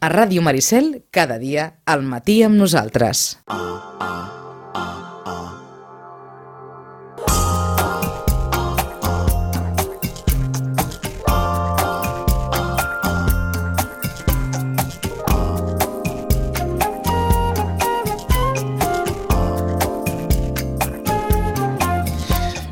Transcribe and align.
A 0.00 0.08
Ràdio 0.08 0.40
Maricel, 0.40 1.04
cada 1.12 1.36
dia, 1.36 1.74
al 1.84 2.00
matí 2.00 2.38
amb 2.40 2.56
nosaltres. 2.56 3.36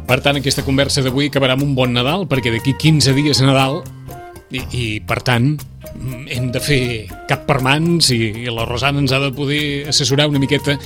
Per 0.08 0.22
tant, 0.24 0.40
aquesta 0.40 0.64
conversa 0.64 1.04
d'avui 1.04 1.28
acabarà 1.28 1.60
amb 1.60 1.68
un 1.68 1.76
bon 1.76 1.92
Nadal, 1.92 2.24
perquè 2.24 2.48
d'aquí 2.56 2.72
15 2.72 3.12
dies 3.20 3.44
a 3.44 3.50
Nadal, 3.52 3.82
i, 4.50 4.62
i 4.72 4.84
per 5.04 5.20
tant, 5.26 5.52
hem 6.32 6.50
de 6.54 6.60
fer 6.62 6.82
cap 7.28 7.44
per 7.48 7.60
mans 7.64 8.10
i, 8.14 8.20
i 8.44 8.52
la 8.52 8.66
Rosana 8.68 9.02
ens 9.02 9.12
ha 9.12 9.20
de 9.22 9.32
poder 9.34 9.88
assessorar 9.90 10.28
una 10.30 10.40
miqueta 10.42 10.78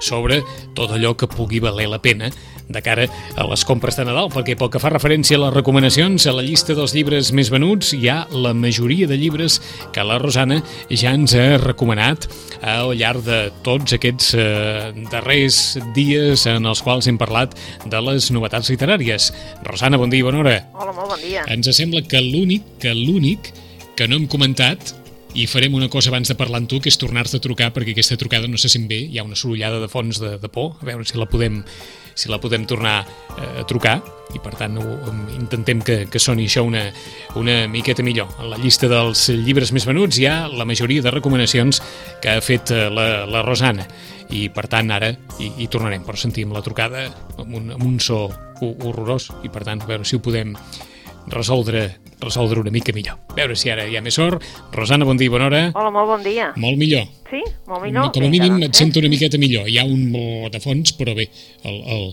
sobre 0.00 0.40
tot 0.76 0.94
allò 0.96 1.12
que 1.18 1.28
pugui 1.28 1.60
valer 1.60 1.88
la 1.90 2.00
pena 2.00 2.30
de 2.70 2.82
cara 2.82 3.06
a 3.36 3.46
les 3.50 3.64
compres 3.66 3.98
de 3.98 4.06
Nadal, 4.06 4.30
perquè 4.32 4.56
pel 4.58 4.70
que 4.72 4.80
fa 4.82 4.92
referència 4.92 5.36
a 5.38 5.42
les 5.44 5.54
recomanacions, 5.54 6.26
a 6.26 6.34
la 6.36 6.44
llista 6.46 6.76
dels 6.78 6.94
llibres 6.96 7.32
més 7.36 7.50
venuts 7.52 7.92
hi 7.96 8.06
ha 8.08 8.22
la 8.30 8.54
majoria 8.54 9.08
de 9.10 9.18
llibres 9.18 9.58
que 9.94 10.04
la 10.06 10.20
Rosana 10.22 10.60
ja 10.88 11.14
ens 11.16 11.34
ha 11.34 11.58
recomanat 11.60 12.28
al 12.60 12.94
llarg 12.98 13.24
de 13.26 13.40
tots 13.66 13.96
aquests 13.96 14.34
eh, 14.38 14.92
darrers 15.10 15.78
dies 15.96 16.46
en 16.50 16.68
els 16.70 16.82
quals 16.84 17.08
hem 17.10 17.18
parlat 17.20 17.56
de 17.90 18.04
les 18.06 18.30
novetats 18.34 18.70
literàries. 18.72 19.30
Rosana, 19.66 19.98
bon 20.00 20.12
dia 20.12 20.22
i 20.22 20.28
bona 20.28 20.44
hora. 20.44 20.56
Hola, 20.74 20.94
molt 20.94 21.16
bon 21.16 21.24
dia. 21.24 21.46
Ens 21.50 21.70
sembla 21.76 22.04
que 22.06 22.22
l'únic 22.22 22.78
que 22.82 22.94
l'únic 22.94 23.52
que 23.96 24.08
no 24.08 24.16
hem 24.16 24.26
comentat 24.30 24.94
i 25.34 25.46
farem 25.46 25.74
una 25.78 25.88
cosa 25.88 26.10
abans 26.10 26.28
de 26.28 26.34
parlar 26.34 26.60
amb 26.60 26.68
tu, 26.70 26.80
que 26.82 26.90
és 26.90 26.98
tornar-te 26.98 27.38
a 27.38 27.42
trucar, 27.42 27.70
perquè 27.74 27.94
aquesta 27.94 28.18
trucada 28.18 28.48
no 28.50 28.58
se 28.58 28.70
sent 28.72 28.88
bé, 28.90 28.98
hi 29.06 29.20
ha 29.20 29.26
una 29.26 29.38
sorollada 29.38 29.78
de 29.82 29.88
fons 29.88 30.18
de, 30.22 30.36
de 30.42 30.50
por, 30.50 30.74
a 30.80 30.88
veure 30.88 31.06
si 31.06 31.18
la 31.18 31.28
podem, 31.30 31.60
si 32.18 32.30
la 32.32 32.40
podem 32.42 32.66
tornar 32.66 32.96
eh, 33.04 33.62
a 33.62 33.64
trucar, 33.68 34.00
i 34.34 34.42
per 34.42 34.54
tant 34.58 34.78
ho, 34.82 34.84
intentem 35.36 35.82
que, 35.86 36.00
que 36.10 36.22
soni 36.22 36.48
això 36.50 36.64
una, 36.66 36.82
una 37.38 37.62
miqueta 37.70 38.02
millor. 38.06 38.30
En 38.42 38.50
la 38.50 38.58
llista 38.58 38.90
dels 38.90 39.28
llibres 39.30 39.72
més 39.76 39.86
venuts 39.86 40.18
hi 40.18 40.26
ha 40.30 40.36
la 40.50 40.66
majoria 40.66 41.02
de 41.02 41.14
recomanacions 41.14 41.82
que 42.22 42.34
ha 42.34 42.42
fet 42.44 42.74
eh, 42.74 42.88
la, 42.90 43.24
la 43.30 43.46
Rosana, 43.46 43.86
i 44.34 44.48
per 44.54 44.66
tant 44.70 44.90
ara 44.94 45.14
hi, 45.38 45.52
hi 45.62 45.70
tornarem, 45.70 46.02
però 46.06 46.18
sentim 46.18 46.54
la 46.54 46.62
trucada 46.66 47.06
amb 47.38 47.54
un, 47.54 47.74
amb 47.78 47.86
un 47.86 47.98
so 48.02 48.26
horrorós, 48.60 49.30
i 49.46 49.48
per 49.48 49.64
tant 49.64 49.80
a 49.80 49.88
veure 49.88 50.04
si 50.04 50.18
ho 50.18 50.22
podem 50.22 50.56
resoldre, 51.28 51.96
resoldre 52.20 52.60
una 52.60 52.70
mica 52.70 52.92
millor. 52.92 53.18
A 53.30 53.34
veure 53.34 53.56
si 53.56 53.70
ara 53.70 53.84
hi 53.86 53.96
ha 53.96 54.02
més 54.02 54.14
sort. 54.14 54.42
Rosana, 54.72 55.04
bon 55.04 55.16
dia 55.16 55.26
i 55.26 55.32
bona 55.32 55.46
hora. 55.46 55.62
Hola, 55.74 55.90
molt 55.90 56.08
bon 56.08 56.22
dia. 56.22 56.52
Molt 56.56 56.76
millor. 56.78 57.04
Sí? 57.30 57.42
Molt 57.68 57.82
millor? 57.84 58.06
No, 58.06 58.10
com 58.12 58.24
a 58.24 58.28
Vinga, 58.28 58.44
mínim 58.48 58.60
doncs, 58.60 58.66
et 58.68 58.74
sento 58.82 58.98
una 58.98 59.08
miqueta 59.12 59.38
millor. 59.38 59.68
Hi 59.70 59.78
ha 59.78 59.84
un 59.84 60.10
mo 60.10 60.48
de 60.50 60.60
fons, 60.60 60.92
però 60.98 61.14
bé, 61.14 61.28
el, 61.64 61.78
el, 61.94 62.08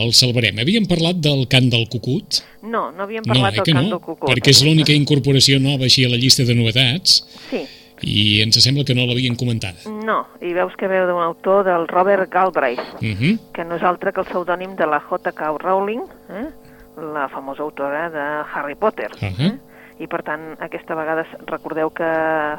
el 0.00 0.12
salvarem. 0.16 0.58
Havíem 0.64 0.86
parlat 0.88 1.20
del 1.20 1.46
cant 1.52 1.68
del 1.70 1.86
cucut? 1.92 2.40
No, 2.62 2.90
no 2.92 3.04
havíem 3.04 3.22
No, 3.26 3.34
parlat 3.34 3.52
eh 3.52 3.56
del 3.60 3.64
cant 3.74 3.82
no? 3.84 3.90
del 3.98 4.00
cucut. 4.00 4.28
Perquè 4.30 4.50
és 4.54 4.62
l'única 4.64 4.92
incorporació 4.96 5.60
nova 5.60 5.84
així 5.84 6.04
a 6.06 6.08
la 6.08 6.16
llista 6.16 6.44
de 6.48 6.54
novetats 6.54 7.20
Sí. 7.50 7.62
i 8.02 8.40
ens 8.42 8.56
sembla 8.64 8.82
que 8.84 8.94
no 8.96 9.04
l'havien 9.06 9.36
comentada. 9.36 9.78
No, 9.86 10.24
i 10.40 10.54
veus 10.56 10.72
que 10.78 10.88
veu 10.88 11.04
d'un 11.06 11.20
autor 11.22 11.64
del 11.68 11.86
Robert 11.88 12.30
Galbraith, 12.32 12.80
Uh 13.02 13.12
-huh. 13.14 13.38
que 13.52 13.64
no 13.64 13.76
és 13.76 13.82
altre 13.82 14.12
que 14.12 14.20
el 14.20 14.26
pseudònim 14.26 14.74
de 14.74 14.86
la 14.86 14.98
J.K. 15.00 15.58
Rowling, 15.58 16.00
eh? 16.30 16.48
La 16.96 17.28
famosa 17.28 17.62
autora 17.62 18.08
de 18.10 18.24
Harry 18.54 18.74
Potter. 18.74 19.10
Uh 19.14 19.20
-huh. 19.20 19.46
eh? 19.46 19.58
I 19.98 20.06
per 20.06 20.22
tant, 20.22 20.56
aquesta 20.60 20.94
vegada 20.94 21.26
recordeu 21.46 21.90
que 21.90 22.10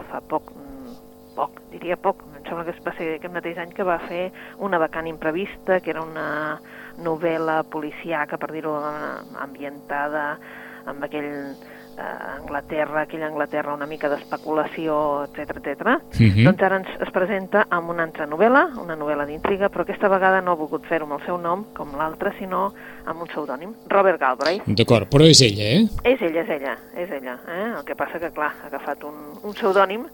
fa 0.09 0.21
poc, 0.27 0.51
mm, 0.51 1.35
poc, 1.35 1.61
diria 1.71 1.97
poc, 1.97 2.23
em 2.37 2.43
sembla 2.45 2.63
que 2.65 2.79
va 2.85 2.93
ser 2.97 3.15
aquest 3.15 3.33
mateix 3.33 3.57
any 3.57 3.73
que 3.73 3.83
va 3.83 3.99
fer 3.99 4.31
una 4.59 4.77
vacant 4.77 5.07
imprevista, 5.07 5.79
que 5.79 5.89
era 5.89 6.01
una 6.01 6.59
novel·la 6.97 7.63
policíaca, 7.63 8.37
per 8.37 8.51
dir-ho, 8.51 8.77
eh, 8.79 9.37
ambientada 9.39 10.37
amb 10.85 11.03
aquell 11.03 11.55
eh, 11.97 12.37
Anglaterra, 12.39 13.01
aquella 13.01 13.27
Anglaterra 13.27 13.73
una 13.73 13.85
mica 13.85 14.09
d'especulació, 14.09 15.25
etc 15.29 15.57
etc. 15.57 15.97
Mhm. 16.19 16.43
Doncs 16.45 16.61
ara 16.63 16.77
ens 16.81 16.89
es 17.01 17.11
presenta 17.13 17.65
amb 17.69 17.89
una 17.89 18.03
altra 18.03 18.27
novel·la, 18.27 18.65
una 18.81 18.95
novel·la 18.95 19.25
d'intriga, 19.29 19.69
però 19.69 19.83
aquesta 19.83 20.09
vegada 20.09 20.41
no 20.41 20.51
ha 20.53 20.59
volgut 20.59 20.85
fer-ho 20.89 21.05
amb 21.05 21.19
el 21.19 21.25
seu 21.25 21.37
nom, 21.37 21.65
com 21.73 21.95
l'altra, 21.97 22.33
sinó 22.39 22.73
amb 23.05 23.21
un 23.21 23.27
pseudònim, 23.27 23.73
Robert 23.89 24.19
Galbraith. 24.19 24.63
D'acord, 24.67 25.09
però 25.11 25.25
és 25.27 25.41
ella, 25.41 25.63
eh? 25.63 25.87
És 26.03 26.21
ella, 26.21 26.41
és 26.41 26.49
ella, 26.49 26.77
és 26.95 27.11
ella. 27.11 27.37
Eh? 27.47 27.65
El 27.77 27.83
que 27.85 27.95
passa 27.99 28.19
que, 28.19 28.31
clar, 28.31 28.53
ha 28.63 28.67
agafat 28.67 29.03
un, 29.03 29.17
un 29.43 29.53
pseudònim, 29.53 30.05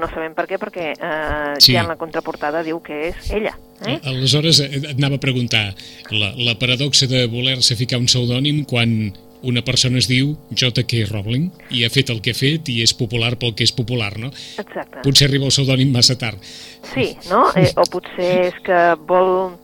no 0.00 0.08
sabem 0.12 0.34
per 0.34 0.46
què, 0.48 0.58
perquè 0.60 0.92
eh, 0.94 1.54
Sí. 1.58 1.72
ja 1.74 1.82
en 1.82 1.88
la 1.88 1.96
contraportada 2.00 2.62
diu 2.62 2.80
que 2.82 3.08
és 3.10 3.30
ella. 3.30 3.54
Eh? 3.86 3.98
Aleshores, 4.04 4.60
eh, 4.60 4.70
et 4.80 4.88
anava 4.96 5.16
a 5.16 5.22
preguntar, 5.22 5.74
la, 6.10 6.32
la 6.36 6.56
paradoxa 6.58 7.06
de 7.10 7.26
voler-se 7.28 7.76
ficar 7.76 7.98
un 8.00 8.06
pseudònim 8.08 8.64
quan 8.64 9.12
una 9.44 9.62
persona 9.64 10.00
es 10.00 10.08
diu 10.10 10.34
J.K. 10.50 11.04
Rowling 11.10 11.50
i 11.70 11.84
ha 11.84 11.92
fet 11.92 12.10
el 12.14 12.22
que 12.24 12.34
ha 12.34 12.38
fet 12.38 12.70
i 12.72 12.80
és 12.84 12.94
popular 12.96 13.34
pel 13.40 13.54
que 13.56 13.66
és 13.66 13.74
popular, 13.74 14.14
no? 14.20 14.32
Exacte. 14.60 15.02
Potser 15.04 15.28
arriba 15.28 15.48
el 15.48 15.54
pseudònim 15.54 15.92
massa 15.94 16.16
tard. 16.20 16.40
Sí, 16.94 17.12
no? 17.30 17.46
Eh, 17.58 17.70
o 17.76 17.86
potser 17.90 18.32
és 18.48 18.58
que 18.64 18.80
vol 19.08 19.54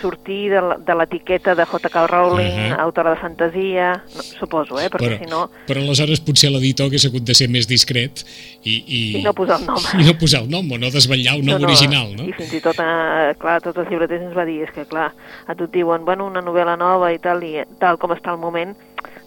sortir 0.00 0.50
de 0.50 0.94
l'etiqueta 0.94 1.54
de 1.54 1.64
J.K. 1.66 2.06
Rowling, 2.06 2.58
Ahà. 2.72 2.80
autora 2.84 3.14
de 3.14 3.20
fantasia, 3.20 4.02
no, 4.14 4.22
suposo, 4.22 4.78
eh? 4.80 4.88
perquè 4.92 5.08
però, 5.08 5.18
si 5.22 5.30
no... 5.30 5.42
però 5.68 5.82
aleshores 5.82 6.20
potser 6.24 6.50
l'editor 6.52 6.90
hagués 6.90 7.06
hagut 7.08 7.24
de 7.26 7.36
ser 7.36 7.48
més 7.52 7.68
discret 7.68 8.22
i, 8.62 8.76
i, 8.76 9.00
I 9.20 9.22
no 9.24 9.32
posar 9.36 9.58
el 9.60 9.66
nom. 9.68 9.86
i 10.00 10.06
no 10.06 10.16
posar 10.20 10.42
el 10.44 10.50
nom 10.52 10.68
o 10.72 10.80
no 10.80 10.92
desvetllar 10.92 11.38
un 11.40 11.48
nom 11.50 11.64
original, 11.68 12.12
no? 12.16 12.28
I 12.28 12.36
fins 12.36 12.58
i 12.58 12.62
tot, 12.64 12.80
eh, 12.82 13.32
clar, 13.40 13.58
tots 13.64 13.82
els 13.82 13.92
llibreters 13.92 14.28
ens 14.28 14.36
va 14.36 14.46
dir, 14.48 14.60
és 14.66 14.74
que 14.74 14.86
clar, 14.90 15.10
a 15.46 15.56
tu 15.56 15.68
et 15.68 15.78
diuen, 15.78 16.04
bueno, 16.04 16.28
una 16.28 16.44
novel·la 16.44 16.76
nova 16.80 17.12
i 17.14 17.20
tal, 17.22 17.42
i 17.46 17.64
tal 17.80 18.00
com 18.02 18.14
està 18.16 18.36
el 18.36 18.42
moment, 18.42 18.76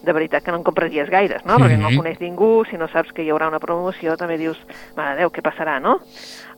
de 0.04 0.14
veritat 0.14 0.44
que 0.44 0.52
no 0.52 0.60
en 0.60 0.66
compraries 0.68 1.10
gaires, 1.12 1.44
no? 1.46 1.58
Perquè 1.60 1.78
no 1.80 1.92
coneix 1.96 2.20
ningú, 2.22 2.64
si 2.70 2.78
no 2.80 2.88
saps 2.92 3.12
que 3.16 3.26
hi 3.26 3.32
haurà 3.34 3.50
una 3.52 3.60
promoció, 3.64 4.16
també 4.20 4.38
dius, 4.40 4.60
mare 4.98 5.18
Déu, 5.20 5.32
què 5.34 5.44
passarà, 5.44 5.80
no? 5.84 5.98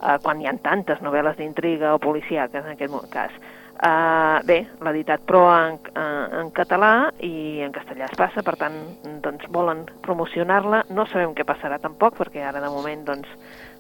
Uh, 0.02 0.18
quan 0.22 0.42
hi 0.42 0.50
ha 0.50 0.54
tantes 0.62 1.02
novel·les 1.02 1.40
d'intriga 1.40 1.96
o 1.96 2.02
policíaques, 2.02 2.66
en 2.66 2.76
aquest 2.76 3.10
cas. 3.14 3.34
Uh, 3.82 4.38
bé, 4.46 4.60
l'ha 4.78 4.92
editat 4.94 5.24
però 5.26 5.42
en, 5.50 5.80
uh, 5.98 6.42
en 6.44 6.52
català 6.54 7.10
i 7.26 7.64
en 7.66 7.74
castellà 7.74 8.06
es 8.06 8.20
passa, 8.20 8.44
per 8.46 8.54
tant, 8.60 8.76
doncs 9.26 9.48
volen 9.50 9.88
promocionar-la. 10.06 10.84
No 10.94 11.08
sabem 11.10 11.34
què 11.34 11.48
passarà 11.50 11.80
tampoc, 11.82 12.20
perquè 12.20 12.46
ara 12.46 12.62
de 12.62 12.70
moment 12.70 13.08
doncs, 13.08 13.32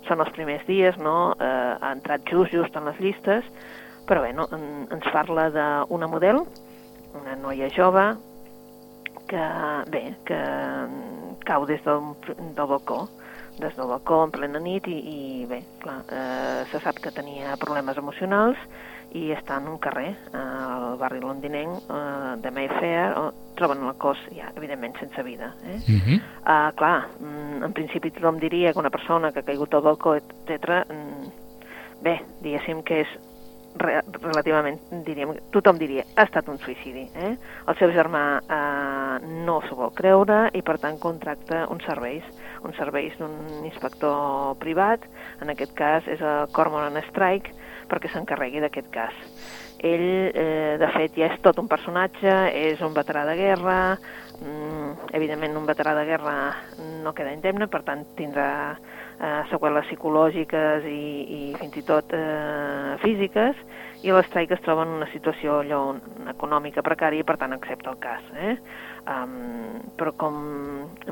són 0.07 0.23
els 0.25 0.33
primers 0.33 0.65
dies, 0.65 0.97
no? 0.97 1.35
Uh, 1.37 1.77
ha 1.77 1.93
entrat 1.93 2.25
just, 2.31 2.55
just 2.55 2.75
en 2.79 2.89
les 2.89 2.97
llistes, 3.03 3.45
però 4.09 4.25
bé, 4.25 4.33
no? 4.33 4.49
en, 4.49 4.65
ens 4.89 5.05
parla 5.13 5.51
d'una 5.53 6.09
model, 6.09 6.41
una 7.21 7.37
noia 7.37 7.69
jove, 7.75 8.09
que, 9.31 9.47
bé, 9.91 10.03
que 10.27 10.39
cau 11.47 11.65
des 11.65 11.81
del, 11.85 12.13
del 12.55 12.67
balcó, 12.67 13.07
des 13.59 13.75
del 13.77 13.87
balcó 13.87 14.23
en 14.25 14.31
plena 14.35 14.59
nit 14.59 14.87
i, 14.91 14.97
i 14.97 15.45
bé, 15.49 15.61
clar, 15.81 16.01
eh, 16.11 16.63
se 16.71 16.81
sap 16.83 16.99
que 17.03 17.13
tenia 17.15 17.55
problemes 17.61 17.99
emocionals 18.01 18.59
i 19.15 19.29
està 19.35 19.57
en 19.59 19.67
un 19.71 19.79
carrer, 19.83 20.11
eh, 20.31 20.41
al 20.41 20.97
barri 20.99 21.19
londinenc 21.23 21.87
eh, 21.87 22.35
de 22.43 22.51
Mayfair, 22.55 23.07
on 23.19 23.31
troben 23.59 23.83
el 23.87 23.95
cos, 24.01 24.19
ja, 24.35 24.51
evidentment, 24.55 24.95
sense 24.99 25.23
vida. 25.23 25.53
Eh? 25.63 25.79
Uh 25.79 25.99
-huh. 26.01 26.19
Uh, 26.41 26.75
clar, 26.75 27.07
mm, 27.19 27.63
en 27.63 27.73
principi 27.73 28.11
tothom 28.11 28.39
diria 28.39 28.73
que 28.73 28.79
una 28.79 28.89
persona 28.89 29.31
que 29.31 29.39
ha 29.39 29.43
caigut 29.43 29.73
al 29.73 29.81
balcó, 29.81 30.15
etc., 30.15 30.85
mm, 30.89 32.03
bé, 32.03 32.21
diguéssim 32.41 32.83
que 32.83 33.01
és 33.01 33.07
re 33.79 34.01
relativament, 34.21 34.79
diríem, 35.05 35.33
tothom 35.53 35.79
diria, 35.79 36.03
ha 36.15 36.25
estat 36.27 36.49
un 36.51 36.59
suïcidi. 36.61 37.07
Eh? 37.15 37.31
El 37.67 37.79
seu 37.79 37.93
germà 37.95 38.23
eh, 38.41 39.31
no 39.45 39.59
s'ho 39.65 39.77
vol 39.79 39.93
creure 39.97 40.43
i, 40.57 40.63
per 40.65 40.77
tant, 40.81 40.99
contracta 41.01 41.65
uns 41.71 41.85
serveis, 41.87 42.27
uns 42.67 42.77
serveis 42.79 43.15
d'un 43.19 43.65
inspector 43.67 44.55
privat, 44.61 45.07
en 45.41 45.53
aquest 45.53 45.75
cas 45.77 46.07
és 46.11 46.21
el 46.21 46.51
Cormoran 46.55 46.99
Strike, 47.09 47.55
perquè 47.91 48.11
s'encarregui 48.11 48.63
d'aquest 48.63 48.91
cas. 48.93 49.17
Ell, 49.81 50.31
eh, 50.37 50.77
de 50.77 50.87
fet, 50.93 51.15
ja 51.17 51.31
és 51.31 51.39
tot 51.41 51.57
un 51.57 51.67
personatge, 51.69 52.31
és 52.53 52.81
un 52.85 52.93
veterà 52.93 53.25
de 53.25 53.35
guerra, 53.39 53.97
mm, 54.37 55.09
evidentment 55.17 55.57
un 55.57 55.65
veterà 55.65 55.95
de 55.97 56.05
guerra 56.05 56.35
no 57.03 57.13
queda 57.13 57.33
indemne, 57.33 57.67
per 57.67 57.81
tant 57.83 58.05
tindrà 58.15 58.77
eh, 59.21 59.41
seqüeles 59.51 59.85
psicològiques 59.87 60.87
i, 60.89 61.01
i 61.37 61.41
fins 61.59 61.77
i 61.77 61.85
tot 61.85 62.13
eh, 62.17 62.97
físiques, 63.03 63.59
i 64.01 64.09
l'Strike 64.09 64.55
es 64.57 64.63
troba 64.65 64.81
en 64.87 64.95
una 64.97 65.07
situació 65.11 65.59
allò 65.61 65.81
econòmica 66.31 66.81
precària 66.81 67.21
i 67.21 67.27
per 67.27 67.37
tant 67.37 67.53
accepta 67.53 67.91
el 67.91 67.99
cas. 68.01 68.23
Eh? 68.33 68.55
Um, 69.11 69.77
però 69.97 70.13
com 70.17 70.39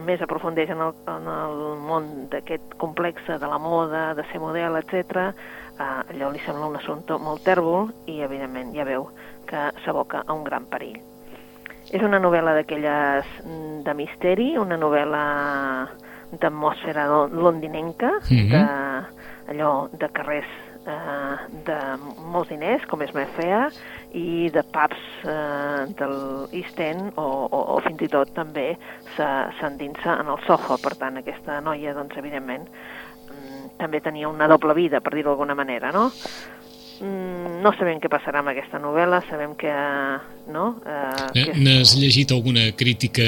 més 0.05 0.21
aprofundeix 0.25 0.71
en 0.73 0.81
el, 0.87 0.95
en 1.09 1.29
el 1.29 1.61
món 1.85 2.09
d'aquest 2.33 2.73
complex 2.81 3.29
de 3.29 3.49
la 3.49 3.61
moda, 3.61 4.15
de 4.17 4.25
ser 4.31 4.41
model, 4.41 4.79
etc., 4.81 5.29
uh, 5.77 6.01
allò 6.09 6.31
li 6.33 6.41
sembla 6.45 6.69
un 6.69 6.81
assumpte 6.81 7.17
molt 7.21 7.45
tèrbol 7.45 7.93
i 8.09 8.19
evidentment 8.25 8.73
ja 8.77 8.89
veu 8.89 9.09
que 9.49 9.69
s'aboca 9.85 10.25
a 10.25 10.33
un 10.33 10.43
gran 10.45 10.65
perill. 10.69 10.97
És 11.89 12.01
una 12.05 12.19
novel·la 12.21 12.53
d'aquelles 12.57 13.29
mm, 13.45 13.81
de 13.85 13.97
misteri, 13.97 14.51
una 14.61 14.77
novel·la 14.77 15.25
d'atmosfera 16.31 17.07
lo- 17.07 17.27
londinenca, 17.27 18.19
Mhm. 18.29 18.49
de, 18.49 18.65
allò 19.53 19.89
de 19.91 20.09
carrers 20.13 20.45
eh, 20.87 21.35
de 21.65 21.77
molts 22.31 22.49
diners, 22.49 22.85
com 22.87 23.01
és 23.03 23.11
Mayfair, 23.13 23.67
i 24.13 24.49
de 24.49 24.63
pubs 24.63 25.01
eh, 25.27 25.85
del 25.99 26.47
East 26.51 26.79
End 26.79 27.11
o, 27.15 27.21
o, 27.51 27.59
o 27.75 27.79
fins 27.85 28.01
i 28.01 28.07
tot 28.07 28.31
també 28.33 28.77
s'endinsa 29.15 30.19
en 30.21 30.27
el 30.31 30.39
Soho. 30.47 30.77
Per 30.81 30.95
tant, 30.97 31.17
aquesta 31.21 31.59
noia, 31.61 31.93
doncs, 31.93 32.15
evidentment, 32.17 32.65
mm, 32.69 33.77
també 33.77 34.01
tenia 34.01 34.29
una 34.29 34.47
doble 34.47 34.73
vida, 34.73 35.01
per 35.01 35.13
dir-ho 35.13 35.29
d'alguna 35.33 35.55
manera, 35.55 35.91
no? 35.91 36.07
Mm, 37.01 37.61
no 37.63 37.71
sabem 37.77 37.99
què 38.03 38.09
passarà 38.11 38.39
amb 38.41 38.49
aquesta 38.51 38.79
novel·la, 38.79 39.21
sabem 39.29 39.53
que... 39.55 39.71
No? 40.51 40.65
Eh, 40.85 41.29
que 41.33 41.53
N'has 41.59 41.93
llegit 41.99 42.31
alguna 42.35 42.71
crítica? 42.75 43.23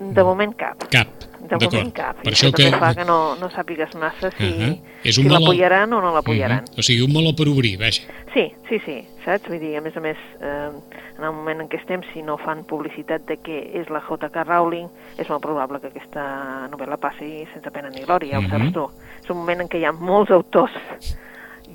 De 0.00 0.22
moment 0.26 0.52
cap. 0.58 0.88
Cap, 0.92 1.08
de 1.48 1.56
moment 1.66 1.92
cap. 1.94 2.16
Per 2.22 2.32
I 2.32 2.34
això 2.34 2.50
que... 2.52 2.70
fa 2.78 2.94
que 2.94 3.04
no, 3.04 3.36
no 3.36 3.48
sàpigues 3.50 3.94
massa 4.00 4.30
si, 4.36 4.48
uh 4.48 4.62
Ahà. 4.64 4.70
És 5.04 5.14
si 5.14 5.20
un 5.20 5.26
meló- 5.28 5.40
l'apoyaran 5.40 5.92
o 5.92 6.00
no 6.00 6.12
l'apoyaran. 6.14 6.64
Uh 6.64 6.74
-huh. 6.74 6.78
O 6.78 6.82
sigui, 6.82 7.02
un 7.04 7.12
meló 7.12 7.34
per 7.36 7.48
obrir, 7.48 7.76
vaja. 7.78 8.02
Sí, 8.34 8.52
sí, 8.68 8.78
sí, 8.84 9.04
saps? 9.24 9.46
Vull 9.48 9.60
dir, 9.60 9.76
a 9.76 9.80
més 9.80 9.96
a 9.96 10.00
més, 10.00 10.16
eh, 10.40 10.70
en 11.18 11.24
el 11.24 11.32
moment 11.32 11.60
en 11.60 11.68
què 11.68 11.78
estem, 11.78 12.00
si 12.12 12.22
no 12.22 12.36
fan 12.38 12.64
publicitat 12.64 13.24
de 13.26 13.38
què 13.38 13.70
és 13.80 13.88
la 13.90 14.00
J.K. 14.00 14.44
Rowling, 14.44 14.88
és 15.18 15.28
molt 15.28 15.42
probable 15.42 15.80
que 15.80 15.86
aquesta 15.88 16.68
novel·la 16.70 16.96
passi 16.96 17.46
sense 17.52 17.70
pena 17.70 17.90
ni 17.90 18.00
glòria, 18.02 18.32
ja 18.32 18.38
ho 18.38 18.42
Mhm. 18.42 18.50
saps 18.50 18.72
tu. 18.72 18.90
És 19.22 19.30
un 19.30 19.36
moment 19.36 19.60
en 19.60 19.68
què 19.68 19.78
hi 19.78 19.84
ha 19.84 19.92
molts 19.92 20.30
autors 20.32 20.72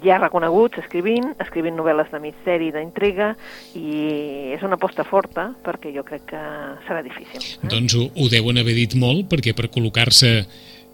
ja 0.04 0.20
reconeguts 0.22 0.82
escrivint, 0.84 1.34
escrivint 1.44 1.78
novel·les 1.80 2.10
de 2.14 2.22
misteri, 2.24 2.72
d'intriga, 2.76 3.34
i 3.76 4.56
és 4.56 4.66
una 4.66 4.80
aposta 4.80 5.06
forta 5.08 5.50
perquè 5.66 5.94
jo 5.96 6.06
crec 6.08 6.28
que 6.32 6.42
serà 6.88 7.04
difícil. 7.06 7.44
Eh? 7.44 7.70
Doncs 7.72 7.96
ho, 7.98 8.10
ho 8.16 8.28
deuen 8.32 8.62
haver 8.62 8.76
dit 8.78 8.98
molt, 9.00 9.28
perquè 9.32 9.56
per 9.58 9.70
col·locar-se 9.74 10.34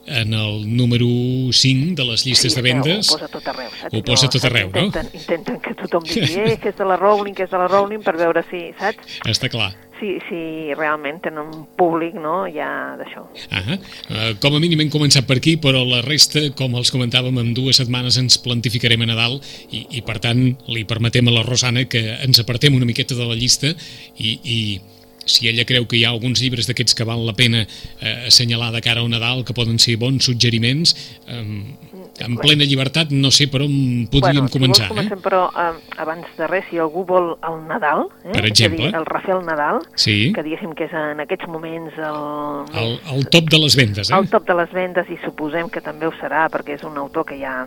en 0.06 0.34
el 0.34 0.78
número 0.78 1.08
5 1.52 1.96
de 1.96 2.06
les 2.06 2.26
llistes 2.26 2.54
Sí, 2.54 2.62
de 2.62 2.62
vendes... 2.62 3.10
Ho 3.10 3.18
posa 3.18 3.28
tot 3.32 3.48
arreu, 3.50 3.72
saps? 3.74 3.94
Ho 3.94 4.02
posa 4.06 4.30
tot 4.30 4.46
arreu, 4.46 4.70
no? 4.70 4.84
intenten, 4.86 5.20
Intenten 5.20 5.60
que 5.60 5.74
tothom 5.80 6.06
digui, 6.06 6.44
eh, 6.44 6.58
que 6.62 6.70
és 6.70 6.78
de 6.78 6.86
la 6.86 6.98
Rowling, 7.00 7.34
que 7.34 7.48
és 7.48 7.52
de 7.52 7.58
la 7.58 7.68
Rowling, 7.72 8.04
per 8.06 8.16
veure 8.20 8.46
si, 8.52 8.68
saps? 8.80 9.18
Està 9.26 9.50
clar. 9.50 9.72
Si, 9.96 10.18
si 10.28 10.40
realment 10.76 11.22
tenen 11.24 11.54
un 11.54 11.62
públic, 11.80 12.18
no?, 12.20 12.44
ja 12.52 12.68
d'això. 13.00 13.24
Ah 13.48 13.78
uh, 13.78 14.34
com 14.44 14.58
a 14.58 14.60
mínim 14.60 14.82
hem 14.84 14.92
començat 14.92 15.28
per 15.28 15.38
aquí, 15.40 15.56
però 15.62 15.86
la 15.88 16.02
resta, 16.04 16.44
com 16.58 16.76
els 16.76 16.92
comentàvem, 16.92 17.38
en 17.40 17.54
dues 17.56 17.80
setmanes 17.80 18.20
ens 18.20 18.38
plantificarem 18.44 19.06
a 19.06 19.10
Nadal 19.14 19.40
i, 19.72 19.86
i 20.00 20.04
per 20.06 20.20
tant, 20.24 20.44
li 20.68 20.84
permetem 20.84 21.32
a 21.32 21.38
la 21.38 21.46
Rosana 21.48 21.86
que 21.88 22.04
ens 22.26 22.44
apartem 22.44 22.76
una 22.76 22.90
miqueta 22.90 23.16
de 23.16 23.30
la 23.30 23.40
llista 23.40 23.72
i, 24.18 24.36
i 24.44 24.60
si 25.26 25.50
ella 25.50 25.66
creu 25.66 25.88
que 25.90 25.98
hi 25.98 26.06
ha 26.06 26.14
alguns 26.14 26.42
llibres 26.42 26.70
d'aquests 26.70 26.96
que 26.96 27.08
val 27.08 27.26
la 27.26 27.34
pena 27.38 27.66
eh, 27.66 28.28
assenyalar 28.30 28.72
de 28.76 28.82
cara 28.86 29.02
a 29.02 29.10
Nadal, 29.10 29.44
que 29.46 29.58
poden 29.58 29.80
ser 29.82 29.98
bons 30.02 30.28
suggeriments, 30.30 30.96
eh, 31.28 31.44
en 32.20 32.38
plena 32.40 32.64
llibertat, 32.68 33.12
no 33.12 33.32
sé 33.34 33.48
per 33.52 33.64
on 33.66 33.74
podríem 34.12 34.46
bueno, 34.46 34.54
començar. 34.54 34.88
Si 34.88 34.94
vols, 34.94 34.94
comencem, 34.94 35.22
però, 35.24 35.42
eh, 35.52 35.98
abans 36.02 36.30
de 36.38 36.48
res, 36.48 36.68
si 36.70 36.80
algú 36.80 37.06
vol 37.08 37.34
el 37.36 37.58
Nadal, 37.68 38.08
eh, 38.24 38.32
Per 38.32 38.46
exemple. 38.46 38.86
dir, 38.86 38.96
el 38.96 39.06
Rafael 39.06 39.44
Nadal, 39.46 39.82
eh? 39.84 39.92
Sí, 39.96 40.34
que 40.34 40.44
diguéssim 40.44 40.76
que 40.76 40.88
és 40.88 40.94
en 40.94 41.20
aquests 41.20 41.48
moments 41.48 41.98
el, 41.98 42.22
el, 42.82 42.96
el 43.16 43.28
top 43.34 43.50
de 43.52 43.60
les 43.60 43.76
vendes, 43.76 44.10
eh? 44.10 44.16
el 44.16 44.30
top 44.30 44.48
de 44.48 44.56
les 44.62 44.72
vendes 44.72 45.10
i 45.10 45.20
suposem 45.26 45.70
que 45.70 45.82
també 45.82 46.08
ho 46.08 46.14
serà 46.22 46.48
perquè 46.54 46.80
és 46.80 46.88
un 46.88 46.98
autor 46.98 47.26
que 47.26 47.40
ja 47.40 47.66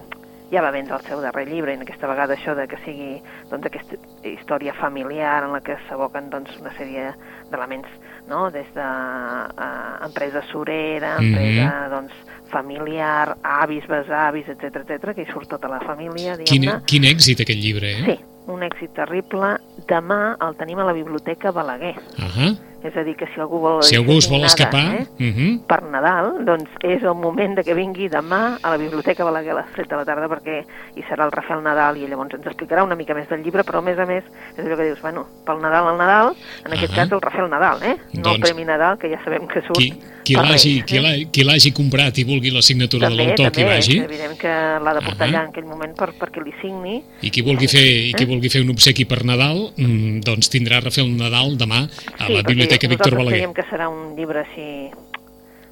ja 0.50 0.62
va 0.64 0.70
vendre 0.72 0.96
el 0.96 1.04
seu 1.04 1.20
darrer 1.20 1.44
llibre 1.48 1.74
i 1.74 1.80
aquesta 1.82 2.08
vegada 2.08 2.34
això 2.34 2.54
de 2.56 2.64
que 2.70 2.78
sigui 2.84 3.18
doncs, 3.50 3.66
aquesta 3.68 3.98
història 4.24 4.72
familiar 4.78 5.42
en 5.44 5.52
la 5.52 5.60
que 5.60 5.76
s'aboquen 5.88 6.30
doncs, 6.32 6.54
una 6.62 6.72
sèrie 6.78 7.10
d'elements 7.50 7.88
no? 8.28 8.50
des 8.50 8.66
de 8.75 8.80
uh, 8.84 10.04
empresa 10.06 10.42
surera, 10.52 11.19
Mhm. 11.19 11.28
empresa 11.34 11.88
doncs, 11.90 12.12
familiar, 12.50 13.36
avis, 13.42 13.86
besavis, 13.86 14.48
etc 14.48 14.76
etc 14.84 15.14
que 15.14 15.22
hi 15.22 15.32
surt 15.32 15.48
tota 15.48 15.69
la 15.69 15.80
família, 15.80 16.36
Quin, 16.44 16.62
diguem-ne. 16.62 16.82
quin 16.86 17.04
èxit 17.04 17.40
aquest 17.44 17.60
llibre, 17.60 17.90
eh? 17.92 18.04
Sí, 18.06 18.19
un 18.46 18.62
èxit 18.62 18.94
terrible. 18.96 19.58
Demà 19.86 20.36
el 20.40 20.56
tenim 20.56 20.78
a 20.80 20.84
la 20.88 20.92
Biblioteca 20.96 21.50
Balaguer. 21.52 21.94
Ahà. 22.19 22.54
És 22.84 22.94
a 22.96 23.02
dir, 23.02 23.16
que 23.19 23.26
si 23.34 23.40
algú 23.42 23.58
vol... 23.58 23.82
Si 23.82 23.96
algú 23.98 24.19
es 24.19 24.28
vol 24.30 24.44
escapar... 24.46 25.02
Eh? 25.02 25.06
Uh 25.19 25.34
-huh. 25.34 25.60
per 25.66 25.82
Nadal, 25.90 26.44
doncs 26.44 26.70
és 26.82 27.02
el 27.02 27.14
moment 27.14 27.56
de 27.56 27.64
que 27.64 27.75
vingui 27.75 28.08
demà 28.08 28.58
a 28.62 28.70
la 28.70 28.76
Biblioteca 28.76 29.25
Balaguer 29.25 29.50
a 29.50 29.54
les 29.56 29.66
7 29.75 29.88
de 29.88 29.96
la 29.96 30.04
tarda 30.04 30.28
perquè 30.28 30.62
hi 30.94 31.02
serà 31.10 31.25
el 31.25 31.32
Rafael 31.32 31.62
Nadal 31.62 31.96
i 31.96 32.06
llavors 32.06 32.34
ens 32.34 32.46
explicarà 32.46 32.84
una 32.84 32.94
mica 32.94 33.14
més 33.14 33.28
del 33.28 33.42
llibre, 33.42 33.64
però 33.64 33.78
a 33.78 33.82
més 33.82 33.98
a 33.98 34.06
més 34.06 34.22
és 34.56 34.64
allò 34.64 34.76
que 34.76 34.84
dius, 34.84 35.00
bueno, 35.02 35.26
pel 35.44 35.60
Nadal 35.60 35.88
al 35.88 35.98
Nadal, 35.98 36.36
en 36.64 36.72
aquest 36.72 36.92
Ah. 36.92 36.96
cas 36.96 37.12
el 37.12 37.20
Rafael 37.20 37.50
Nadal, 37.50 37.82
eh? 37.82 37.96
No 38.14 38.22
Doncs- 38.22 38.34
el 38.36 38.40
Premi 38.40 38.64
Nadal, 38.64 38.98
que 38.98 39.08
ja 39.10 39.19
sabem 39.24 39.46
que 39.48 39.60
surt 39.62 39.76
Qui, 39.76 39.92
qui 40.24 40.34
l'hagi 40.34 41.69
eh? 41.69 41.72
comprat 41.72 42.16
i 42.19 42.24
vulgui 42.24 42.50
la 42.50 42.62
signatura 42.62 43.08
de 43.08 43.16
també, 43.16 43.26
l'autor, 43.26 43.52
qui 43.52 43.64
vagi, 43.64 43.98
evident 43.98 44.36
que 44.38 44.48
l'ha 44.48 44.94
de 44.94 45.00
portar 45.00 45.26
Ah. 45.26 45.31
allà 45.31 45.40
en 45.44 45.48
aquell 45.48 45.64
moment 45.64 45.96
per, 45.96 46.10
perquè 46.14 46.44
li 46.44 46.52
signi. 46.60 47.02
i 47.22 47.31
qui 47.31 47.42
vulgui 47.42 47.66
fer, 47.66 47.82
i 47.82 48.12
qui 48.12 48.24
Eh? 48.24 48.26
vulgui 48.26 48.48
fer 48.48 48.62
un 48.62 48.70
obsequi 48.70 49.04
per 49.04 49.24
Nadal, 49.24 49.72
mm, 49.76 50.20
doncs 50.20 50.48
tindrà 50.50 50.81
Rafael 50.81 51.10
Nadal 51.16 51.56
demà 51.56 51.88
a 52.19 52.26
sí, 52.26 52.32
la 52.32 52.42
perquè 52.42 52.68
Biblioteca 52.69 52.88
Víctor 52.88 53.12
Balaguer. 53.19 53.32
creiem 53.32 53.55
que 53.55 53.65
serà 53.70 53.88
un 53.88 54.15
llibre 54.17 54.41
així 54.41 54.91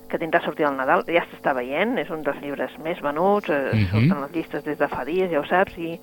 que 0.08 0.18
tindrà 0.22 0.40
sortida 0.44 0.68
al 0.68 0.76
Nadal, 0.78 1.02
ja 1.10 1.24
s'està 1.26 1.52
veient, 1.52 1.96
és 1.98 2.10
un 2.14 2.22
dels 2.22 2.38
llibres 2.40 2.70
més 2.78 3.00
venuts, 3.02 3.48
eh, 3.50 3.70
Mhm. 3.72 3.88
surten 3.90 4.20
les 4.22 4.32
llistes 4.32 4.64
des 4.64 4.78
de 4.78 4.88
fa 4.88 5.04
dies, 5.04 5.30
ja 5.30 5.40
ho 5.40 5.44
saps, 5.44 5.76
i 5.78 5.98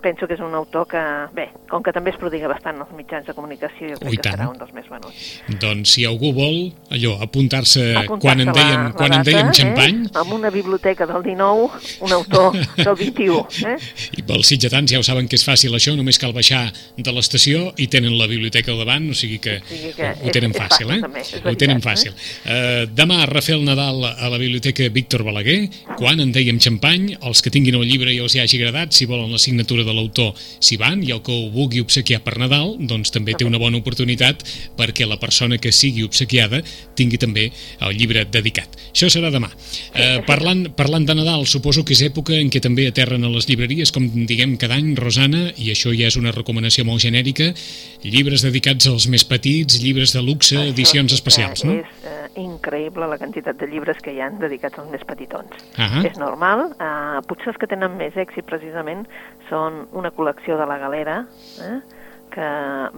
penso 0.00 0.26
que 0.26 0.34
és 0.34 0.40
un 0.40 0.54
autor 0.54 0.86
que, 0.88 1.00
bé, 1.36 1.48
com 1.68 1.82
que 1.84 1.92
també 1.92 2.10
es 2.14 2.16
prodiga 2.16 2.48
bastant 2.48 2.78
als 2.80 2.92
mitjans 2.96 3.26
de 3.26 3.34
comunicació, 3.36 3.90
jo 3.92 3.98
crec 4.00 4.22
que 4.22 4.30
serà 4.32 4.46
un 4.48 4.56
dels 4.56 4.72
més 4.72 4.86
venuts. 4.88 5.26
Doncs 5.60 5.92
si 5.96 6.04
algú 6.08 6.30
vol, 6.32 6.70
allò, 6.90 7.16
apuntar-se 7.20 7.82
Apuntar-se 8.00 8.20
quan 8.24 8.40
en 8.40 8.46
la- 8.48 8.54
dèiem, 8.56 8.84
la 8.86 8.92
quan 8.96 9.12
en 9.12 9.18
data, 9.22 9.30
dèiem 9.30 9.50
xampany, 9.52 9.98
Eh? 10.06 10.10
Amb 10.20 10.32
una 10.32 10.50
biblioteca 10.50 11.06
del 11.06 11.22
19, 11.22 11.68
un 12.00 12.12
autor 12.12 12.52
del 12.76 12.94
21. 12.96 13.46
Eh? 13.66 13.76
i 14.18 14.22
pels 14.22 14.46
sitgetans 14.48 14.90
ja 14.92 14.98
ho 14.98 15.02
saben 15.04 15.28
que 15.28 15.36
és 15.36 15.44
fàcil 15.46 15.74
això, 15.76 15.94
només 15.96 16.18
cal 16.18 16.32
baixar 16.32 16.72
de 16.96 17.12
l'estació 17.12 17.74
i 17.76 17.86
tenen 17.92 18.16
la 18.18 18.26
biblioteca 18.30 18.72
al 18.72 18.78
davant, 18.80 19.10
o 19.10 19.14
sigui 19.14 19.38
que, 19.38 19.58
O 19.60 19.66
sigui 19.68 19.92
que 19.98 20.08
ho, 20.14 20.26
ho 20.26 20.30
tenen 20.32 20.50
és- 20.54 20.56
és 20.56 20.62
fàcil, 20.62 20.86
fàcil, 20.86 20.96
eh? 20.96 21.00
també, 21.04 21.20
és 21.20 21.34
ho 21.34 21.42
veritat, 21.42 21.58
tenen 21.66 21.76
eh? 21.76 21.84
fàcil. 21.84 22.14
Eh, 22.46 22.86
demà, 22.94 23.20
Rafael 23.26 23.64
Nadal 23.64 24.04
a 24.16 24.28
la 24.30 24.38
Biblioteca 24.38 24.88
Víctor 24.88 25.22
Balaguer, 25.26 25.68
quan 25.98 26.20
en 26.20 26.32
dèiem 26.32 26.58
xampany, 26.58 27.16
els 27.20 27.42
que 27.42 27.50
tinguin 27.50 27.74
el 27.76 27.84
llibre 27.86 28.12
i 28.14 28.18
els 28.22 28.34
hi 28.34 28.40
hagi 28.40 28.56
agradat, 28.62 28.92
si 28.96 29.04
volen 29.10 29.30
la 29.30 29.38
signatura 29.40 29.84
de 29.86 29.94
l'autor, 29.96 30.34
s'hi 30.60 30.78
van, 30.80 31.02
i 31.02 31.14
el 31.14 31.22
que 31.26 31.34
ho 31.34 31.48
vulgui 31.54 31.82
obsequiar 31.82 32.20
per 32.24 32.36
Nadal, 32.40 32.76
doncs 32.78 33.12
també 33.14 33.34
té 33.38 33.48
una 33.48 33.60
bona 33.60 33.80
oportunitat 33.80 34.44
perquè 34.78 35.08
la 35.08 35.18
persona 35.20 35.58
que 35.58 35.72
sigui 35.74 36.04
obsequiada 36.06 36.62
tingui 36.98 37.18
també 37.20 37.48
el 37.80 37.96
llibre 37.96 38.26
dedicat. 38.28 38.76
Això 38.90 39.10
serà 39.12 39.30
demà. 39.32 39.50
Eh, 39.94 40.20
parlant, 40.28 40.66
parlant 40.76 41.06
de 41.08 41.16
Nadal, 41.16 41.46
suposo 41.48 41.84
que 41.86 41.96
és 41.96 42.04
època 42.06 42.36
en 42.36 42.50
què 42.52 42.62
també 42.62 42.86
aterren 42.90 43.24
a 43.24 43.32
les 43.32 43.48
llibreries, 43.48 43.92
com 43.94 44.06
diguem 44.28 44.56
cada 44.60 44.76
any, 44.78 44.94
Rosana, 44.98 45.48
i 45.56 45.70
això 45.74 45.94
ja 45.96 46.10
és 46.10 46.18
una 46.20 46.34
recomanació 46.36 46.84
molt 46.88 47.02
genèrica, 47.02 47.50
llibres 48.04 48.44
dedicats 48.46 48.88
als 48.90 49.08
més 49.10 49.24
petits, 49.24 49.80
llibres 49.82 50.14
de 50.16 50.22
luxe, 50.24 50.56
Això 50.58 50.72
edicions 50.74 51.14
especials, 51.16 51.64
no? 51.64 51.76
És 51.80 52.06
eh, 52.08 52.20
increïble 52.40 53.08
la 53.10 53.18
quantitat 53.20 53.58
de 53.60 53.68
llibres 53.70 54.00
que 54.04 54.14
hi 54.14 54.20
han 54.24 54.38
dedicats 54.42 54.78
als 54.80 54.90
més 54.92 55.04
petitons. 55.06 55.54
Ah, 55.76 56.02
És 56.06 56.18
normal. 56.20 56.70
Eh, 56.76 57.20
potser 57.28 57.52
els 57.52 57.60
que 57.60 57.68
tenen 57.70 57.96
més 58.00 58.16
èxit 58.20 58.46
precisament 58.48 59.06
són 59.50 59.82
una 59.92 60.12
col·lecció 60.14 60.56
de 60.56 60.66
la 60.66 60.78
Galera, 60.78 61.24
eh, 61.60 61.80
que 62.30 62.48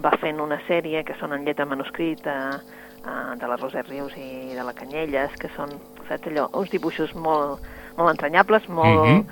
va 0.04 0.12
fent 0.20 0.40
una 0.44 0.60
sèrie 0.68 1.02
que 1.08 1.14
són 1.18 1.32
en 1.32 1.44
lletra 1.46 1.64
manuscrita 1.66 2.60
eh, 2.60 3.36
de 3.40 3.48
la 3.48 3.56
Roser 3.56 3.86
Rius 3.88 4.12
i 4.20 4.52
de 4.54 4.62
la 4.62 4.74
Canyelles, 4.76 5.32
que 5.40 5.48
són, 5.56 5.72
saps 6.08 6.28
allò, 6.28 6.48
uns 6.52 6.70
dibuixos 6.70 7.14
molt, 7.16 7.64
molt 7.96 8.10
entranyables, 8.12 8.68
molt, 8.68 9.08
Mhm. 9.08 9.26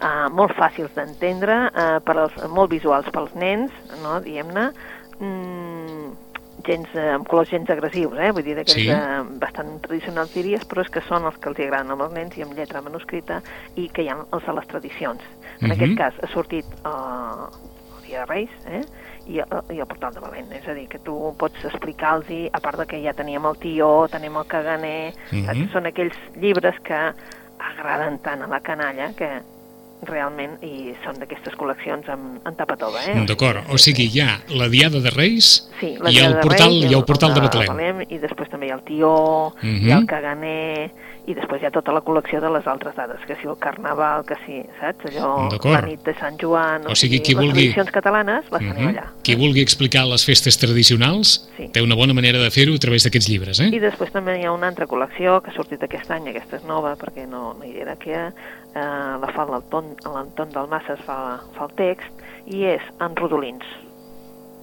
eh, 0.00 0.28
molt 0.32 0.56
fàcils 0.56 0.92
d'entendre, 0.96 1.70
eh, 1.74 2.00
per 2.04 2.16
als, 2.18 2.34
molt 2.48 2.70
visuals 2.70 3.06
pels 3.12 3.34
nens, 3.34 3.70
no, 4.02 4.20
diguem-ne, 4.20 4.70
mm, 5.20 6.12
gens, 6.64 6.88
eh, 6.94 7.10
amb 7.14 7.26
colors 7.28 7.50
gens 7.50 7.68
agressius, 7.70 8.16
eh? 8.18 8.30
vull 8.32 8.42
dir, 8.42 8.54
d'aquells 8.56 8.80
Sí. 8.80 8.88
eh, 8.90 9.22
bastant 9.40 9.80
tradicionals 9.82 10.32
diries, 10.34 10.66
però 10.66 10.80
és 10.80 10.88
que 10.90 11.00
són 11.02 11.24
els 11.26 11.36
que 11.38 11.48
els 11.50 11.58
agraden 11.60 11.90
amb 11.90 12.02
els 12.02 12.12
nens 12.12 12.36
i 12.38 12.42
amb 12.42 12.54
lletra 12.56 12.80
manuscrita 12.80 13.42
i 13.76 13.88
que 13.90 14.02
hi 14.02 14.08
ha 14.08 14.16
els 14.32 14.44
de 14.46 14.52
les 14.54 14.66
tradicions. 14.66 15.20
En 15.60 15.68
Mhm. 15.68 15.72
aquest 15.72 15.96
cas 15.96 16.14
ha 16.22 16.26
sortit 16.32 16.64
eh, 16.64 17.48
el 17.96 18.06
Dia 18.06 18.20
de 18.20 18.26
Reis 18.26 18.50
eh? 18.66 18.82
I, 19.26 19.38
el, 19.38 19.46
i 19.76 19.80
el 19.80 19.86
Portal 19.86 20.12
de 20.12 20.20
Valent, 20.20 20.52
és 20.52 20.66
a 20.68 20.74
dir, 20.74 20.86
que 20.88 20.98
tu 20.98 21.34
pots 21.38 21.64
explicar-los, 21.64 22.26
a 22.52 22.60
part 22.60 22.78
de 22.78 22.86
que 22.86 23.02
ja 23.02 23.14
teníem 23.14 23.44
el 23.46 23.56
Tió, 23.56 24.06
tenim 24.12 24.36
el 24.36 24.44
Caganer, 24.46 25.14
Mhm. 25.32 25.46
saps? 25.46 25.72
són 25.72 25.86
aquells 25.86 26.16
llibres 26.36 26.74
que 26.84 26.98
agraden 27.58 28.18
tant 28.18 28.42
a 28.42 28.46
la 28.46 28.60
canalla 28.60 29.12
que 29.16 29.40
realment 30.04 30.58
i 30.60 30.92
són 31.02 31.16
d'aquestes 31.16 31.54
col·leccions 31.56 32.06
amb, 32.12 32.46
en 32.46 32.54
tapa 32.58 32.76
tova, 32.76 33.00
eh? 33.08 33.24
D'acord, 33.24 33.62
o 33.72 33.78
sigui, 33.78 34.10
hi 34.12 34.20
ha 34.20 34.34
la 34.52 34.68
Diada 34.68 35.00
de 35.00 35.08
Reis 35.14 35.70
Sí, 35.80 35.94
la 35.98 36.10
i 36.10 36.18
el 36.18 36.34
de 36.34 36.40
portal, 36.42 36.68
Reis 36.68 36.90
i 36.90 36.94
el 36.94 37.04
portal 37.08 37.32
de 37.32 37.40
Betlem. 37.40 38.02
I 38.10 38.18
després 38.18 38.50
també 38.50 38.66
hi 38.66 38.70
ha 38.70 38.74
el 38.74 38.82
Tió, 38.84 39.54
Mhm. 39.62 39.80
hi 39.86 39.90
ha 39.92 39.96
el 39.96 40.06
Caganer, 40.06 40.90
i 41.26 41.34
després 41.34 41.62
hi 41.62 41.66
ha 41.66 41.70
tota 41.70 41.92
la 41.92 42.02
col·lecció 42.04 42.40
de 42.40 42.50
les 42.52 42.66
altres 42.66 42.94
dades, 42.96 43.20
que 43.26 43.34
si 43.40 43.46
el 43.48 43.56
Carnaval, 43.58 44.24
que 44.28 44.36
si, 44.44 44.58
saps? 44.80 45.06
Allò, 45.10 45.48
D'acord. 45.50 45.72
la 45.74 45.80
nit 45.86 46.02
de 46.04 46.14
Sant 46.18 46.36
Joan... 46.40 46.86
O 46.86 46.94
sigui, 46.94 47.20
qui 47.20 47.32
les 47.34 47.40
vulgui- 47.42 47.70
tradicions 47.72 47.90
catalanes 47.90 48.44
les 48.50 48.58
tenim 48.60 48.74
Mhm. 48.74 48.88
allà. 48.92 49.04
Qui 49.22 49.34
vulgui 49.34 49.62
explicar 49.62 50.04
les 50.06 50.24
festes 50.24 50.58
tradicionals 50.58 51.48
Sí. 51.56 51.68
té 51.72 51.80
una 51.82 51.94
bona 51.94 52.12
manera 52.12 52.38
de 52.38 52.50
fer-ho 52.50 52.74
a 52.74 52.78
través 52.78 53.04
d'aquests 53.04 53.28
llibres, 53.30 53.60
eh? 53.60 53.70
I 53.72 53.78
després 53.80 54.12
també 54.12 54.38
hi 54.40 54.44
ha 54.44 54.52
una 54.52 54.68
altra 54.68 54.86
col·lecció 54.86 55.40
que 55.42 55.50
ha 55.50 55.54
sortit 55.54 55.82
aquest 55.82 56.10
any, 56.10 56.28
aquesta 56.28 56.56
és 56.56 56.64
nova 56.64 56.94
perquè 56.96 57.26
no, 57.26 57.54
no 57.54 57.64
hi 57.64 57.78
era, 57.80 57.96
que 57.96 58.12
eh, 58.14 58.30
la 58.74 59.30
fa 59.34 59.46
l'Anton 59.46 60.50
Dalmases 60.52 61.00
fa, 61.06 61.40
fa 61.56 61.64
el 61.64 61.72
text, 61.78 62.10
i 62.46 62.64
és 62.64 62.82
en 63.00 63.16
rodolins. 63.16 63.64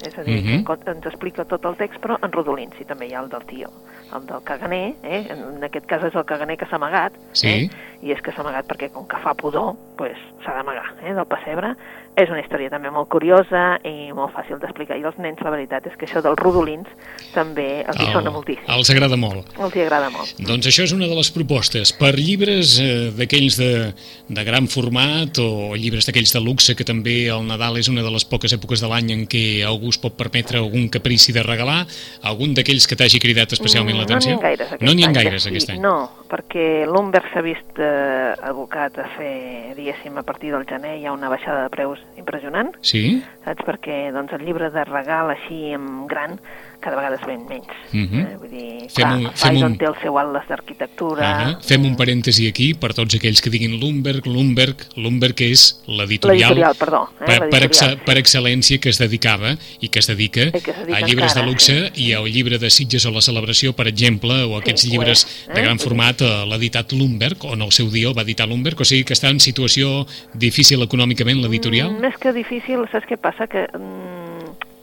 És 0.02 0.18
a 0.18 0.24
dir, 0.24 0.42
Mhm. 0.42 0.50
mm 0.62 0.64
-hmm. 0.66 0.88
ens 0.96 1.06
explica 1.06 1.46
tot 1.46 1.64
el 1.66 1.76
text, 1.76 2.02
però 2.02 2.18
en 2.24 2.32
rodolins, 2.32 2.74
i 2.80 2.86
també 2.86 3.08
hi 3.08 3.14
ha 3.14 3.22
el 3.22 3.30
del 3.30 3.46
tio, 3.46 3.70
el 4.16 4.26
del 4.26 4.42
caganer, 4.44 4.96
eh? 5.04 5.28
en 5.30 5.64
aquest 5.64 5.86
cas 5.86 6.04
és 6.04 6.16
el 6.16 6.26
caganer 6.26 6.58
que 6.58 6.66
s'ha 6.66 6.76
amagat, 6.76 7.14
Sí. 7.34 7.48
eh? 7.48 7.70
I 8.02 8.12
és 8.12 8.22
que 8.22 8.32
s'ha 8.34 8.42
amagat 8.42 8.66
perquè 8.68 8.92
com 8.92 9.08
que 9.08 9.18
fa 9.24 9.34
pudor, 9.38 9.76
pues, 9.98 10.18
s'ha 10.44 10.54
d'amagar 10.58 10.96
eh? 11.06 11.14
del 11.14 11.26
pessebre. 11.30 11.76
És 12.12 12.28
una 12.28 12.42
història 12.42 12.68
també 12.70 12.90
molt 12.92 13.08
curiosa 13.08 13.78
i 13.88 14.12
molt 14.12 14.34
fàcil 14.36 14.58
d'explicar, 14.60 14.98
i 15.00 15.04
als 15.08 15.16
nens 15.18 15.40
la 15.40 15.50
veritat 15.54 15.86
és 15.88 15.94
que 15.96 16.04
això 16.06 16.20
dels 16.22 16.36
rodolins 16.36 16.90
també 17.34 17.86
els 17.88 17.96
hi 18.02 18.04
El- 18.04 18.12
sona 18.12 18.34
moltíssim, 18.36 18.66
Els 18.68 18.90
agrada 18.92 19.16
molt. 19.16 19.48
els 19.58 19.76
hi 19.78 19.82
agrada 19.86 20.10
molt. 20.12 20.34
Doncs 20.44 20.68
això 20.68 20.84
és 20.84 20.92
una 20.92 21.08
de 21.08 21.16
les 21.16 21.30
propostes. 21.32 21.94
Per 21.96 22.12
llibres 22.20 22.74
eh, 22.84 23.12
d'aquells 23.16 23.56
de, 23.58 23.94
de 24.28 24.44
gran 24.44 24.68
format 24.68 25.40
o 25.40 25.72
llibres 25.80 26.06
d'aquells 26.10 26.34
de 26.36 26.42
luxe, 26.44 26.76
que 26.76 26.84
també 26.84 27.30
el 27.32 27.48
Nadal 27.48 27.78
és 27.80 27.88
una 27.88 28.04
de 28.04 28.12
les 28.12 28.26
poques 28.28 28.52
èpoques 28.58 28.84
de 28.84 28.92
l'any 28.92 29.14
en 29.16 29.24
què 29.32 29.64
algú 29.64 29.88
es 29.96 29.98
pot 29.98 30.18
permetre 30.20 30.60
algun 30.60 30.90
caprici 30.92 31.32
de 31.32 31.44
regalar, 31.48 31.86
algun 32.28 32.54
d'aquells 32.54 32.88
que 32.92 33.00
t'hagi 33.00 33.24
cridat 33.24 33.54
especialment 33.56 33.96
Mm, 33.96 34.00
l'atenció? 34.04 34.36
No 34.36 34.42
n'hi 34.42 34.44
ha 34.44 34.52
gaires 34.52 34.68
aquest 34.68 34.84
No 34.84 34.92
any. 34.92 35.16
gaires 35.16 35.44
sí, 35.44 35.50
aquest 35.56 35.70
any. 35.78 35.80
No, 35.80 35.96
perquè 36.30 36.86
l'Humber 36.92 37.24
s'ha 37.32 37.42
vist 37.42 37.80
eh, 37.92 38.34
abocat 38.48 38.98
a 39.04 39.06
fer, 39.18 39.76
diguéssim, 39.78 40.18
a 40.18 40.24
partir 40.24 40.52
del 40.56 40.66
gener 40.70 40.96
hi 41.00 41.06
ha 41.06 41.14
una 41.14 41.30
baixada 41.30 41.64
de 41.66 41.70
preus 41.74 42.00
impressionant, 42.18 42.72
Sí? 42.82 43.22
saps? 43.46 43.66
Perquè 43.68 44.12
doncs, 44.16 44.34
el 44.38 44.46
llibre 44.48 44.70
de 44.72 44.84
regal 44.88 45.30
així 45.36 45.74
en 45.76 46.08
gran 46.08 46.40
cada 46.82 46.98
vegada 46.98 47.16
es 47.16 47.26
ven 47.28 47.46
menys. 47.48 47.68
Mhm. 47.92 48.20
eh? 48.20 48.38
Vull 48.42 48.50
dir, 48.50 48.90
Fem 48.90 49.06
clar, 49.06 49.18
un- 49.18 49.32
fem 49.36 49.62
un- 49.64 49.78
té 49.78 49.86
el 49.86 49.96
seu 50.02 50.18
atles 50.20 50.48
d'arquitectura... 50.50 51.30
Ah 51.32 51.58
Fem 51.62 51.86
un 51.86 51.96
parèntesi 51.96 52.48
aquí 52.50 52.74
per 52.74 52.94
tots 52.98 53.16
aquells 53.16 53.42
que 53.42 53.50
diguin 53.54 53.78
Lumberg, 53.80 54.26
Lumberg, 54.28 54.82
Lumberg 54.98 55.36
que 55.38 55.52
és 55.54 55.82
l'editorial 55.88 56.58
perdó. 56.80 57.04
Eh? 57.22 57.26
per, 57.26 57.50
per, 57.50 57.62
sí. 57.74 57.86
per 58.06 58.18
excel·lència 58.18 58.80
que 58.82 58.90
es 58.90 58.98
dedicava 59.00 59.54
i 59.80 59.90
que 59.90 60.00
es 60.02 60.08
dedica 60.10 60.48
I 60.50 60.52
que 60.60 60.72
es 60.72 60.80
dedica 60.82 60.98
a 60.98 61.08
llibres 61.08 61.32
encara, 61.32 61.46
de 61.46 61.52
luxe 61.52 61.76
sí. 61.94 62.08
i 62.08 62.14
al 62.18 62.26
llibre 62.26 62.58
de 62.58 62.70
Sitges 62.70 63.06
o 63.06 63.12
la 63.12 63.22
celebració, 63.22 63.74
per 63.78 63.88
exemple, 63.88 64.34
o 64.44 64.58
aquests 64.58 64.88
ho 64.88 64.92
llibres 64.92 65.26
és, 65.26 65.48
de 65.54 65.60
eh? 65.60 65.64
gran 65.64 65.80
format 65.80 66.22
eh, 66.22 66.32
l'ha 66.48 66.58
editat 66.60 66.92
Lumberg, 66.98 67.46
o 67.46 67.54
en 67.54 67.62
el 67.62 67.72
seu 67.72 67.90
dia 67.94 68.12
va 68.16 68.24
editar 68.26 68.48
Lumberg, 68.50 68.80
o 68.82 68.86
sigui 68.88 69.04
que 69.06 69.14
està 69.14 69.30
en 69.30 69.40
situació 69.40 70.06
difícil 70.34 70.82
econòmicament 70.82 71.42
l'editorial? 71.44 71.92
Mm, 71.92 72.02
més 72.08 72.18
que 72.18 72.34
difícil, 72.34 72.86
saps 72.92 73.08
què 73.10 73.18
passa? 73.22 73.48
Que, 73.52 73.68
mm, 73.78 74.21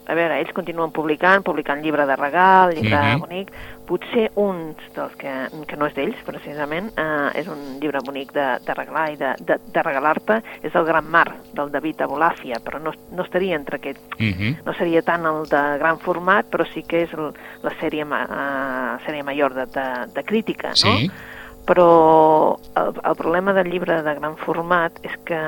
a 0.09 0.15
veure, 0.17 0.39
ells 0.41 0.55
continuen 0.57 0.91
publicant, 0.91 1.43
publicant 1.45 1.83
llibre 1.85 2.07
de 2.09 2.17
regal, 2.17 2.73
llibre 2.75 2.97
Mhm. 2.97 3.21
bonic. 3.21 3.53
Potser 3.89 4.31
un 4.37 4.75
dels 4.95 5.15
que, 5.17 5.33
que 5.67 5.77
no 5.77 5.87
és 5.87 5.95
d'ells, 5.95 6.17
precisament, 6.27 6.91
eh, 6.97 7.31
és 7.41 7.47
un 7.49 7.79
llibre 7.81 8.01
bonic 8.05 8.33
de, 8.33 8.59
de 8.65 8.75
regalar 8.75 9.13
i 9.13 9.17
de, 9.17 9.35
de, 9.41 9.59
de 9.73 9.83
regalar-te, 9.83 10.43
és 10.63 10.75
el 10.75 10.85
Gran 10.85 11.09
Mar, 11.11 11.27
del 11.55 11.71
David 11.71 12.01
Abulàfia, 12.05 12.61
però 12.65 12.81
no, 12.81 12.93
no 13.13 13.23
estaria 13.23 13.57
entre 13.57 13.77
aquest 13.77 14.01
Mhm. 14.19 14.65
no 14.65 14.75
seria 14.75 15.03
tant 15.03 15.25
el 15.25 15.45
de 15.49 15.63
gran 15.79 15.99
format, 16.01 16.47
però 16.51 16.67
sí 16.73 16.83
que 16.83 17.03
és 17.05 17.13
el, 17.15 17.33
la 17.63 17.73
sèrie, 17.81 18.05
uh, 18.05 18.99
sèrie 19.07 19.23
major 19.25 19.55
de, 19.55 19.67
de, 19.67 20.07
de 20.15 20.25
crítica, 20.25 20.69
no? 20.69 20.75
Sí. 20.75 21.11
Però 21.67 22.59
el, 22.77 22.95
el 23.05 23.17
problema 23.17 23.53
del 23.53 23.71
llibre 23.71 24.03
de 24.03 24.15
gran 24.15 24.37
format 24.39 24.93
és 25.03 25.17
que, 25.25 25.41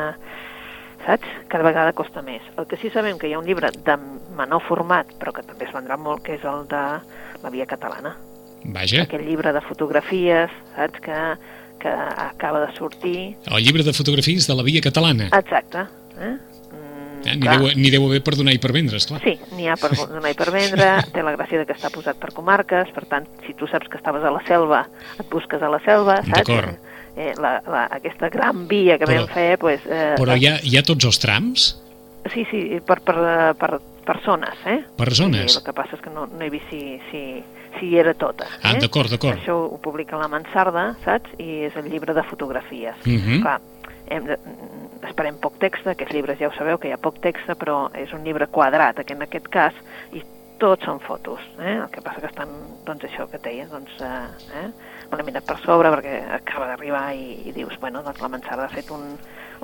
saps, 1.07 1.27
cada 1.49 1.65
vegada 1.65 1.93
costa 1.93 2.23
més. 2.23 2.43
El 2.59 2.67
que 2.67 2.77
sí 2.81 2.91
sabem 2.91 3.19
que 3.19 3.29
hi 3.29 3.35
ha 3.35 3.39
un 3.41 3.47
llibre 3.47 3.71
de 3.73 3.97
menor 4.37 4.63
format, 4.67 5.07
però 5.21 5.33
que 5.33 5.43
també 5.43 5.67
es 5.69 5.73
vendrà 5.75 5.97
molt, 5.99 6.23
que 6.27 6.35
és 6.39 6.45
el 6.45 6.67
de 6.71 6.83
la 7.43 7.51
Via 7.51 7.67
Catalana. 7.67 8.17
Vaja, 8.65 9.03
Aquest 9.07 9.25
llibre 9.25 9.53
de 9.57 9.61
fotografies, 9.65 10.51
saps, 10.77 11.01
que, 11.01 11.17
que 11.81 11.89
acaba 11.89 12.61
de 12.67 12.73
sortir. 12.77 13.37
el 13.47 13.65
llibre 13.65 13.83
de 13.83 13.93
fotografies 13.93 14.47
de 14.47 14.55
la 14.55 14.63
Via 14.63 14.81
Catalana. 14.85 15.31
Exacte. 15.33 15.87
Eh? 16.21 16.37
Eh, 17.25 17.39
clar. 17.41 17.59
deu, 17.59 17.71
n'hi 17.77 17.91
deu 17.93 18.07
haver 18.07 18.23
per 18.25 18.35
donar 18.37 18.55
i 18.57 18.61
per 18.63 18.73
vendre, 18.73 18.97
esclar. 18.97 19.21
Sí, 19.25 19.35
n'hi 19.57 19.69
ha 19.69 19.77
per 19.81 19.91
donar 19.97 20.31
i 20.33 20.37
per 20.39 20.51
vendre, 20.55 20.91
té 21.15 21.23
la 21.27 21.35
gràcia 21.37 21.61
de 21.61 21.67
que 21.69 21.77
està 21.77 21.91
posat 21.93 22.17
per 22.21 22.33
comarques, 22.37 22.89
per 22.97 23.05
tant, 23.11 23.27
si 23.47 23.55
tu 23.55 23.67
saps 23.71 23.89
que 23.89 23.99
estaves 24.01 24.25
a 24.25 24.31
la 24.33 24.41
selva, 24.49 24.87
et 25.19 25.29
busques 25.31 25.63
a 25.63 25.69
la 25.73 25.81
selva, 25.85 26.17
saps? 26.25 26.49
D'acord. 26.49 26.89
Eh, 27.21 27.33
la, 27.43 27.57
la, 27.67 27.85
aquesta 27.91 28.29
gran 28.31 28.67
via 28.71 28.97
que 28.97 29.05
Però- 29.05 29.27
vam 29.27 29.35
fer, 29.35 29.59
pues, 29.59 29.81
eh, 29.87 30.15
Però 30.17 30.37
hi 30.39 30.47
ha, 30.47 30.59
hi 30.63 30.77
ha 30.79 30.83
tots 30.87 31.05
els 31.05 31.19
trams? 31.21 31.71
Sí, 32.33 32.45
sí, 32.51 32.61
per, 32.87 33.01
per, 33.03 33.17
eh, 33.17 33.55
per 33.59 33.81
persones, 34.07 34.57
eh? 34.67 34.79
Persones? 34.97 35.53
Sí, 35.53 35.59
el 35.59 35.65
que 35.67 35.73
passa 35.77 35.97
és 35.99 36.03
que 36.05 36.11
no, 36.13 36.27
no 36.31 36.45
he 36.45 36.51
vist 36.53 36.69
si, 36.71 36.99
si, 37.11 37.23
si 37.79 37.91
hi 37.91 37.99
era 38.01 38.15
tota. 38.15 38.47
Ah, 38.63 38.75
eh? 38.77 38.81
d'acord, 38.81 39.11
d'acord. 39.13 39.37
Això 39.41 39.57
ho 39.69 39.79
publica 39.83 40.17
la 40.21 40.29
Mansarda, 40.31 40.95
saps? 41.05 41.35
I 41.43 41.67
és 41.69 41.77
el 41.81 41.91
llibre 41.91 42.15
de 42.17 42.23
fotografies. 42.31 42.97
Mhm. 43.05 43.41
Clar, 43.43 43.59
hem 44.11 44.27
de, 44.31 44.39
esperem 45.09 45.39
poc 45.41 45.57
text, 45.63 45.87
aquests 45.87 46.15
llibres 46.15 46.39
ja 46.41 46.51
ho 46.51 46.55
sabeu 46.57 46.79
que 46.79 46.91
hi 46.91 46.93
ha 46.95 47.01
poc 47.01 47.21
text, 47.25 47.49
però 47.61 47.89
és 47.97 48.13
un 48.17 48.25
llibre 48.25 48.51
quadrat, 48.53 49.01
que 49.07 49.17
en 49.17 49.25
aquest 49.27 49.49
cas, 49.53 49.77
i 50.13 50.23
tots 50.61 50.85
són 50.85 51.01
fotos, 51.01 51.41
eh? 51.59 51.79
el 51.81 51.89
que 51.93 52.03
passa 52.05 52.21
que 52.21 52.29
estan, 52.29 52.51
doncs 52.87 53.07
això 53.09 53.27
que 53.31 53.39
et 53.41 53.47
deia, 53.47 53.67
doncs, 53.71 53.93
eh, 54.05 54.57
eh? 54.61 54.67
me 55.11 55.19
l'he 55.19 55.27
mirat 55.27 55.47
per 55.49 55.57
sobre 55.65 55.91
perquè 55.95 56.19
acaba 56.37 56.69
d'arribar 56.69 57.07
i, 57.17 57.41
i 57.49 57.55
dius, 57.57 57.79
bueno, 57.81 58.05
doncs 58.07 58.21
la 58.21 58.29
Mansarda 58.33 58.69
ha 58.69 58.73
fet 58.75 58.93
un, 58.95 59.15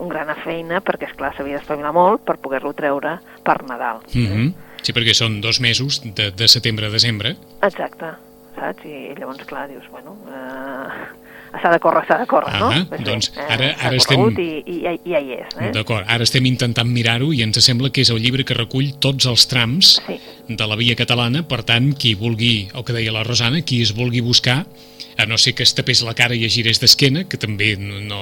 un 0.01 0.13
gran 0.13 0.33
feina 0.43 0.81
perquè, 0.85 1.11
és 1.11 1.19
clar 1.19 1.35
s'havia 1.37 1.61
d'espavilar 1.61 1.93
molt 1.97 2.25
per 2.27 2.39
poder-lo 2.43 2.73
treure 2.79 3.19
per 3.45 3.61
Nadal. 3.69 4.03
Mhm. 4.15 4.55
Sí, 4.87 4.95
perquè 4.95 5.17
són 5.19 5.41
dos 5.43 5.61
mesos, 5.61 6.01
de, 6.15 6.31
de 6.31 6.47
setembre 6.49 6.87
a 6.87 6.93
desembre. 6.93 7.35
Exacte, 7.67 8.13
saps? 8.55 8.85
I, 8.87 9.15
llavors, 9.19 9.43
clar, 9.49 9.67
dius, 9.69 9.87
bueno, 9.91 10.15
eh, 10.31 11.26
s'ha 11.63 11.71
de 11.73 11.79
córrer, 11.81 12.05
s'ha 12.09 12.19
de 12.19 12.27
córrer, 12.27 12.53
no? 12.61 12.71
Ah, 12.71 12.85
Pues 12.89 13.01
bé, 13.03 13.11
doncs 13.11 13.33
eh, 13.37 13.41
ara- 13.49 13.75
ara 13.81 13.97
estem- 13.97 14.17
corregut 14.21 14.39
I, 14.39 14.63
i, 14.67 14.81
ja, 14.83 14.93
ja 15.05 15.21
hi 15.21 15.33
és, 15.41 15.57
eh? 15.61 15.71
D'acord, 15.73 16.05
ara 16.09 16.23
estem 16.25 16.47
intentant 16.47 16.89
mirar-ho 16.89 17.33
i 17.33 17.43
ens 17.43 17.59
sembla 17.65 17.91
que 17.91 18.01
és 18.03 18.11
el 18.11 18.21
llibre 18.23 18.45
que 18.45 18.55
recull 18.55 18.95
tots 18.99 19.27
els 19.27 19.47
trams 19.49 20.01
Sí. 20.07 20.21
de 20.49 20.67
la 20.67 20.77
via 20.77 20.95
catalana, 20.97 21.43
per 21.49 21.63
tant, 21.65 21.93
qui 21.97 22.15
vulgui, 22.15 22.69
el 22.75 22.85
que 22.85 22.93
deia 22.93 23.13
la 23.13 23.25
Rosana, 23.25 23.63
qui 23.63 23.83
es 23.83 23.95
vulgui 23.95 24.21
buscar, 24.21 24.67
a 25.17 25.27
no 25.27 25.39
ser 25.39 25.55
que 25.55 25.65
es 25.65 25.73
tapés 25.75 26.03
la 26.05 26.15
cara 26.15 26.37
i 26.37 26.45
es 26.47 26.55
girés 26.55 26.81
d'esquena, 26.83 27.25
que 27.29 27.39
també 27.41 27.75
no, 27.81 28.01
no, 28.05 28.21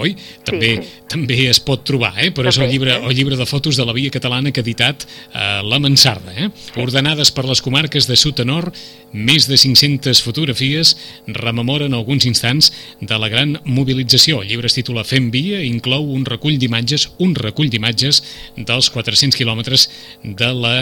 oi? 0.00 0.14
També, 0.46 0.74
sí. 0.78 1.02
també 1.10 1.38
es 1.50 1.60
pot 1.60 1.84
trobar, 1.86 2.14
eh? 2.22 2.30
però 2.34 2.48
és 2.50 2.58
el 2.58 2.70
llibre, 2.72 2.94
eh? 2.96 3.02
el 3.04 3.16
llibre 3.16 3.36
de 3.36 3.46
fotos 3.46 3.76
de 3.76 3.84
la 3.86 3.94
via 3.96 4.12
catalana 4.14 4.52
que 4.52 4.62
ha 4.62 4.66
editat 4.66 5.04
eh, 5.04 5.60
la 5.64 5.80
Mansarda. 5.82 6.34
Eh? 6.36 6.48
Ordenades 6.80 7.32
per 7.34 7.46
les 7.48 7.62
comarques 7.64 8.08
de 8.08 8.16
sud 8.20 8.40
a 8.40 8.48
nord, 8.48 8.76
més 9.12 9.48
de 9.50 9.58
500 9.60 10.22
fotografies 10.24 10.94
rememoren 11.28 11.94
alguns 11.94 12.26
instants 12.26 12.72
de 13.00 13.18
la 13.20 13.30
gran 13.32 13.58
mobilització. 13.64 14.42
El 14.42 14.50
llibre 14.50 14.70
es 14.70 14.78
titula 14.78 15.04
Fem 15.06 15.30
Via 15.34 15.60
i 15.62 15.70
inclou 15.70 16.08
un 16.14 16.24
recull 16.26 16.58
d'imatges, 16.58 17.10
un 17.22 17.36
recull 17.38 17.70
d'imatges 17.70 18.22
dels 18.56 18.90
400 18.90 19.38
quilòmetres 19.38 19.88
de 20.24 20.50
la 20.56 20.74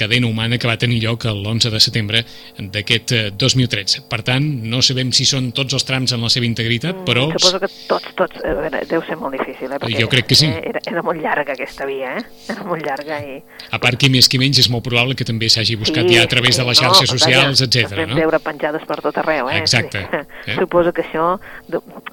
cadena 0.00 0.26
humana 0.30 0.58
que 0.58 0.68
va 0.70 0.78
tenir 0.80 1.02
lloc 1.04 1.26
l'11 1.28 1.70
de 1.74 1.80
setembre 1.84 2.24
d'aquest 2.58 3.12
eh, 3.16 3.22
2013. 3.36 4.02
Per 4.10 4.20
tant, 4.26 4.44
no 4.72 4.80
sabem 4.84 5.12
si 5.16 5.26
són 5.28 5.50
tots 5.56 5.76
els 5.76 5.84
trams 5.88 6.12
en 6.16 6.24
la 6.24 6.30
seva 6.32 6.48
integritat, 6.48 7.04
però... 7.06 7.26
Mm, 7.28 7.38
Suposo 7.38 7.60
que 7.62 7.70
tots, 7.90 8.10
tots, 8.18 8.40
veure, 8.42 8.82
deu 8.90 9.04
ser 9.06 9.16
molt 9.20 9.36
difícil, 9.38 9.70
eh? 9.72 9.78
Perquè, 9.82 10.00
Jo 10.00 10.08
crec 10.12 10.26
que 10.32 10.38
sí. 10.38 10.48
eh, 10.48 10.62
Era, 10.70 10.80
era 10.90 11.02
molt 11.06 11.20
llarga 11.22 11.52
aquesta 11.54 11.86
via, 11.88 12.16
eh? 12.18 12.24
Era 12.54 12.64
molt 12.68 12.84
llarga 12.86 13.20
i... 13.26 13.38
A 13.70 13.78
part, 13.82 13.98
qui 14.00 14.10
més 14.12 14.28
qui 14.30 14.40
menys, 14.40 14.58
és 14.62 14.70
molt 14.72 14.84
probable 14.86 15.14
que 15.18 15.26
també 15.28 15.48
s'hagi 15.52 15.76
buscat 15.80 16.08
ja 16.10 16.24
a 16.24 16.30
través 16.30 16.56
de 16.58 16.64
les 16.68 16.78
xarxes 16.80 17.10
no, 17.12 17.18
socials, 17.18 17.60
etc. 17.66 18.06
No? 18.08 18.16
veure 18.18 18.40
penjades 18.42 18.84
per 18.88 19.00
tot 19.04 19.18
arreu, 19.22 19.48
eh? 19.52 19.58
Exacte, 19.60 20.06
Sí. 20.10 20.52
eh? 20.52 20.56
Suposo 20.58 20.92
que 20.96 21.02
això... 21.04 21.34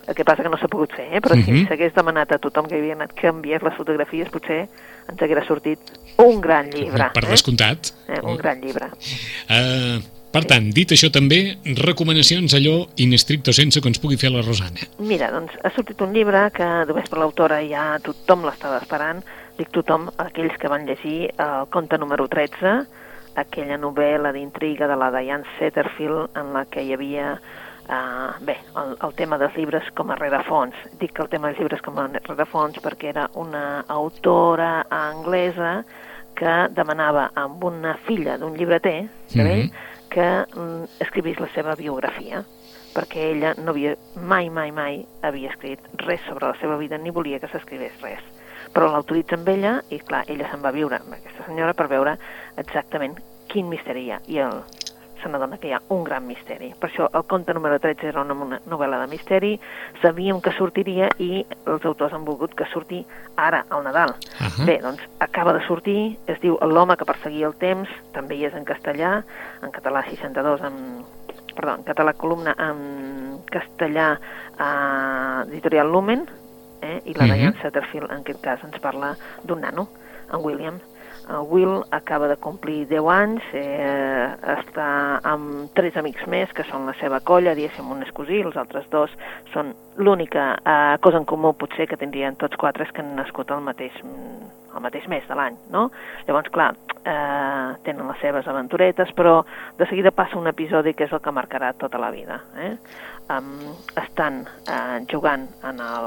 El 0.08 0.16
que 0.16 0.24
passa 0.28 0.44
que 0.44 0.50
no 0.50 0.58
s'ha 0.60 0.70
pogut 0.72 0.92
fer, 0.96 1.08
eh? 1.14 1.22
Però 1.22 1.36
si 1.36 1.52
Mhm. 1.52 1.68
s'hagués 1.68 1.94
demanat 1.96 2.32
a 2.32 2.38
tothom 2.40 2.68
que 2.68 2.76
havia 2.80 2.94
anat 2.96 3.12
que 3.14 3.28
enviés 3.28 3.62
les 3.64 3.76
fotografies, 3.76 4.30
potser 4.30 4.68
ens 5.08 5.22
hagués 5.22 5.46
sortit 5.48 5.80
un 6.18 6.42
gran 6.42 6.70
llibre. 6.72 7.10
Per 7.14 7.24
eh? 7.24 7.30
descomptat. 7.30 7.77
Eh? 8.08 8.22
Un 8.24 8.38
gran 8.40 8.62
llibre. 8.64 8.90
Uh, 9.50 10.00
per 10.34 10.44
tant, 10.46 10.68
dit 10.76 10.92
això 10.92 11.08
també, 11.14 11.40
recomanacions 11.80 12.54
allò 12.58 12.82
in 13.02 13.16
stricto 13.18 13.54
sense 13.56 13.82
que 13.82 13.90
ens 13.90 14.02
pugui 14.04 14.20
fer 14.22 14.30
la 14.34 14.44
Rosana. 14.44 14.86
Mira, 15.00 15.32
doncs 15.34 15.56
ha 15.64 15.72
sortit 15.76 16.02
un 16.04 16.14
llibre 16.14 16.44
que 16.54 16.68
només 16.90 17.08
per 17.10 17.22
l'autora 17.22 17.62
ja 17.66 17.90
tothom 18.04 18.44
l'estava 18.46 18.82
esperant. 18.84 19.24
Dic 19.58 19.72
tothom, 19.74 20.12
aquells 20.22 20.58
que 20.62 20.70
van 20.70 20.86
llegir 20.86 21.32
el 21.32 21.70
conte 21.74 21.98
número 21.98 22.28
13, 22.30 22.76
aquella 23.42 23.80
novel·la 23.82 24.34
d'intriga 24.36 24.90
de 24.92 24.98
la 25.00 25.10
Diane 25.16 25.48
Setterfield 25.58 26.38
en 26.38 26.54
la 26.58 26.68
que 26.70 26.84
hi 26.84 26.94
havia 26.98 27.38
Uh, 27.88 28.36
bé, 28.44 28.58
el, 28.76 28.98
el 29.00 29.14
tema 29.16 29.38
dels 29.40 29.54
llibres 29.56 29.86
com 29.96 30.10
a 30.12 30.18
rerefons. 30.20 30.76
Dic 31.00 31.14
que 31.16 31.22
el 31.24 31.30
tema 31.32 31.48
dels 31.48 31.62
llibres 31.62 31.80
com 31.86 31.96
a 32.02 32.10
rerefons 32.12 32.82
perquè 32.84 33.14
era 33.14 33.30
una 33.40 33.86
autora 33.88 34.82
anglesa 34.92 35.86
que 36.38 36.56
demanava 36.78 37.32
amb 37.36 37.64
una 37.66 37.96
filla 38.06 38.38
d'un 38.38 38.54
llibreter, 38.56 39.10
Mhm. 39.34 39.44
vell, 39.44 39.72
que 40.10 40.46
mm, 40.56 40.84
escrivís 41.04 41.40
la 41.40 41.50
seva 41.54 41.76
biografia 41.76 42.44
perquè 42.96 43.32
ella 43.32 43.54
no 43.58 43.72
havia, 43.72 43.96
mai, 44.16 44.50
mai, 44.50 44.72
mai 44.72 45.06
havia 45.22 45.52
escrit 45.52 45.80
res 46.06 46.22
sobre 46.28 46.48
la 46.48 46.56
seva 46.60 46.78
vida 46.78 46.98
ni 46.98 47.12
volia 47.12 47.40
que 47.40 47.48
s'escrivés 47.48 47.94
res. 48.02 48.24
Però 48.74 48.90
l'autoritza 48.92 49.36
amb 49.36 49.48
ella 49.50 49.84
i, 49.90 50.00
clar, 50.00 50.24
ella 50.28 50.50
se'n 50.50 50.64
va 50.64 50.72
viure 50.72 50.98
amb 50.98 51.14
aquesta 51.14 51.46
senyora 51.46 51.74
per 51.74 51.88
veure 51.88 52.18
exactament 52.58 53.18
quin 53.48 53.70
misteri 53.70 54.06
hi 54.08 54.12
ha. 54.12 54.20
I 54.28 54.40
el 54.40 54.64
se 55.22 55.30
n'adona 55.30 55.58
que 55.58 55.68
hi 55.70 55.74
ha 55.74 55.82
un 55.90 56.04
gran 56.04 56.26
misteri. 56.28 56.74
Per 56.80 56.90
això 56.90 57.10
el 57.14 57.24
conte 57.24 57.54
número 57.54 57.80
13 57.80 58.08
era 58.08 58.22
una 58.22 58.60
novel·la 58.66 59.00
de 59.02 59.08
misteri, 59.08 59.60
sabíem 60.02 60.42
que 60.42 60.52
sortiria 60.58 61.10
i 61.20 61.46
els 61.66 61.86
autors 61.86 62.14
han 62.14 62.26
volgut 62.26 62.54
que 62.56 62.66
surti 62.74 63.06
ara, 63.36 63.66
al 63.70 63.84
Nadal. 63.84 64.16
Uh 64.40 64.46
-huh. 64.48 64.66
Bé, 64.66 64.80
doncs 64.82 65.02
acaba 65.20 65.54
de 65.54 65.66
sortir, 65.68 66.18
es 66.28 66.40
diu 66.42 66.58
L'home 66.62 66.98
que 66.98 67.06
perseguia 67.06 67.48
el 67.48 67.56
temps, 67.56 67.90
també 68.14 68.36
hi 68.36 68.46
és 68.46 68.54
en 68.54 68.66
castellà, 68.66 69.24
en 69.62 69.72
català 69.72 70.04
62, 70.04 70.62
en, 70.62 71.04
perdó, 71.56 71.76
en 71.76 71.84
català 71.84 72.14
columna 72.14 72.56
en 72.58 73.40
castellà 73.52 74.20
eh, 74.60 75.50
editorial 75.52 75.92
Lumen, 75.92 76.28
eh, 76.82 77.02
i 77.06 77.14
la 77.14 77.26
Mhm. 77.26 77.34
Diane 77.34 77.62
Satterfield 77.62 78.12
en 78.12 78.20
aquest 78.20 78.42
cas 78.42 78.64
ens 78.64 78.80
parla 78.80 79.16
d'un 79.44 79.62
nano, 79.62 79.88
en 80.32 80.40
William. 80.44 80.80
El 81.28 81.46
Will 81.50 81.84
acaba 81.92 82.28
de 82.28 82.38
complir 82.38 82.86
10 82.88 83.10
anys, 83.12 83.44
eh, 83.54 84.28
està 84.54 84.88
amb 85.28 85.74
tres 85.76 85.98
amics 86.00 86.24
més, 86.32 86.54
que 86.56 86.64
són 86.70 86.88
la 86.88 86.96
seva 87.02 87.20
colla, 87.20 87.56
diguéssim, 87.58 87.90
un 87.92 88.06
és 88.06 88.14
cosí, 88.16 88.40
els 88.40 88.56
altres 88.56 88.88
dos 88.94 89.12
són 89.54 89.74
l'única 89.98 90.54
eh, 90.64 90.96
cosa 91.04 91.20
en 91.20 91.28
comú 91.28 91.52
potser 91.60 91.90
que 91.90 92.00
tindrien 92.00 92.40
tots 92.40 92.56
quatre 92.56 92.88
és 92.88 92.94
que 92.94 93.04
han 93.04 93.16
nascut 93.20 93.52
el 93.52 93.66
mateix, 93.66 93.98
el 94.04 94.84
mateix 94.84 95.08
mes 95.12 95.28
de 95.28 95.36
l'any, 95.36 95.58
no? 95.74 95.90
Llavors, 96.30 96.52
clar, 96.54 96.72
eh, 97.04 97.76
tenen 97.84 98.08
les 98.08 98.24
seves 98.24 98.48
aventuretes, 98.48 99.12
però 99.18 99.42
de 99.78 99.88
seguida 99.88 100.16
passa 100.16 100.40
un 100.40 100.48
episodi 100.48 100.94
que 100.94 101.08
és 101.08 101.14
el 101.14 101.24
que 101.24 101.36
marcarà 101.36 101.74
tota 101.76 102.00
la 102.00 102.12
vida. 102.12 102.42
Eh? 102.56 102.74
Um, 103.30 103.74
estan 104.00 104.46
eh, 104.72 105.06
jugant 105.12 105.50
en 105.68 105.82
el, 105.84 106.06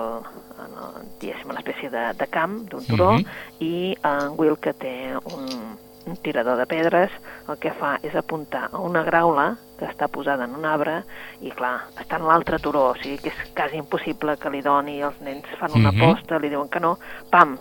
en 0.57 0.77
el 0.81 0.95
diguéssim, 1.21 1.51
una 1.53 1.61
espècie 1.61 1.91
de, 1.93 2.05
de 2.17 2.27
camp, 2.33 2.63
d'un 2.71 2.87
turó, 2.87 3.11
Mhm. 3.13 3.27
i 3.61 3.97
en 4.03 4.39
Will, 4.39 4.57
que 4.59 4.73
té 4.73 5.13
un, 5.29 5.77
un 6.07 6.17
tirador 6.25 6.57
de 6.57 6.65
pedres, 6.65 7.11
el 7.47 7.59
que 7.59 7.73
fa 7.77 7.99
és 8.03 8.15
apuntar 8.17 8.71
a 8.73 8.79
una 8.81 9.03
graula 9.05 9.59
que 9.79 9.85
està 9.85 10.09
posada 10.09 10.45
en 10.45 10.55
un 10.57 10.65
arbre 10.65 11.03
i, 11.43 11.51
clar, 11.51 11.83
està 12.01 12.17
en 12.17 12.25
l'altre 12.27 12.59
turó, 12.59 12.87
o 12.93 12.95
sigui 13.03 13.19
que 13.19 13.29
és 13.29 13.53
quasi 13.55 13.77
impossible 13.77 14.39
que 14.39 14.49
li 14.49 14.63
doni, 14.63 15.03
els 15.03 15.21
nens 15.21 15.45
fan 15.59 15.73
una 15.77 15.93
Mhm. 15.93 16.01
aposta, 16.03 16.39
li 16.39 16.49
diuen 16.49 16.71
que 16.71 16.81
no, 16.81 16.97
pam, 17.31 17.59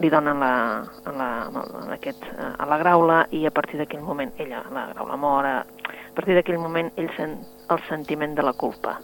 li 0.00 0.10
donen 0.10 0.40
la, 0.40 0.82
la, 1.06 1.28
en 1.84 1.92
aquest, 1.92 2.24
eh, 2.24 2.52
a 2.58 2.66
la 2.66 2.76
graula 2.78 3.26
i 3.30 3.46
a 3.46 3.52
partir 3.52 3.78
d'aquell 3.78 4.02
moment 4.02 4.32
ella, 4.36 4.64
la 4.72 4.86
graula 4.94 5.16
mor, 5.16 5.46
a 6.12 6.14
partir 6.14 6.34
d'aquell 6.36 6.58
moment 6.60 6.90
ell 7.00 7.08
sent 7.16 7.38
el 7.72 7.80
sentiment 7.88 8.34
de 8.36 8.42
la 8.44 8.52
culpa, 8.52 8.98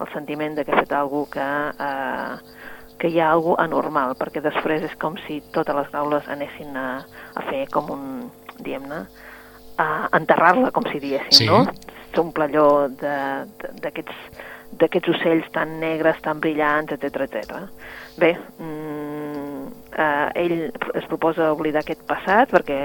el 0.00 0.08
sentiment 0.14 0.54
de 0.56 0.64
que 0.64 0.72
ha 0.72 0.80
fet 0.80 0.92
alguna 0.96 1.28
que, 1.34 1.48
eh, 1.84 2.56
que 2.98 3.08
hi 3.12 3.20
ha 3.20 3.30
alguna 3.30 3.62
anormal, 3.66 4.14
perquè 4.18 4.40
després 4.42 4.82
és 4.82 4.94
com 4.98 5.16
si 5.26 5.42
totes 5.52 5.76
les 5.76 5.90
graules 5.92 6.26
anessin 6.32 6.76
a, 6.76 6.86
a 7.36 7.42
fer 7.50 7.66
com 7.70 7.90
un, 7.94 8.06
diguem-ne, 8.58 9.02
a 9.78 10.08
enterrar-la, 10.16 10.72
com 10.74 10.88
si 10.90 10.98
diguéssim, 10.98 11.36
Sí. 11.36 11.46
no? 11.46 11.66
S'omple 12.14 12.48
allò 12.48 12.88
d'aquests 12.88 14.46
d'aquests 14.78 15.08
ocells 15.14 15.46
tan 15.54 15.78
negres, 15.80 16.18
tan 16.20 16.40
brillants, 16.40 16.90
etc 16.92 17.22
etc. 17.24 17.54
Bé, 18.20 18.34
mm, 18.58 18.97
eh, 19.98 20.30
ell 20.34 20.56
es 20.94 21.06
proposa 21.10 21.50
oblidar 21.52 21.82
aquest 21.82 22.04
passat 22.08 22.52
perquè 22.54 22.78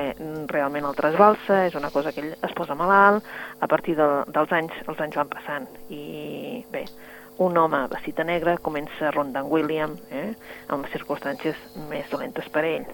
realment 0.51 0.89
el 0.89 0.97
trasbalsa, 0.97 1.63
és 1.69 1.77
una 1.79 1.91
cosa 1.93 2.11
que 2.11 2.23
ell 2.25 2.35
es 2.35 2.57
posa 2.57 2.75
malalt, 2.75 3.23
a 3.61 3.67
partir 3.67 3.95
de, 3.99 4.09
dels 4.33 4.51
anys, 4.51 4.73
els 4.87 4.99
anys 4.99 5.19
van 5.21 5.31
passant 5.31 5.67
i 5.93 6.63
bé, 6.73 6.85
un 7.43 7.57
home 7.57 7.79
vestit 7.89 8.17
de 8.17 8.23
negre 8.27 8.57
comença 8.61 9.09
en 9.09 9.33
William 9.49 9.95
eh, 10.11 10.33
amb 10.69 10.85
circumstàncies 10.93 11.57
més 11.89 12.09
dolentes 12.11 12.49
per 12.53 12.63
ell. 12.65 12.85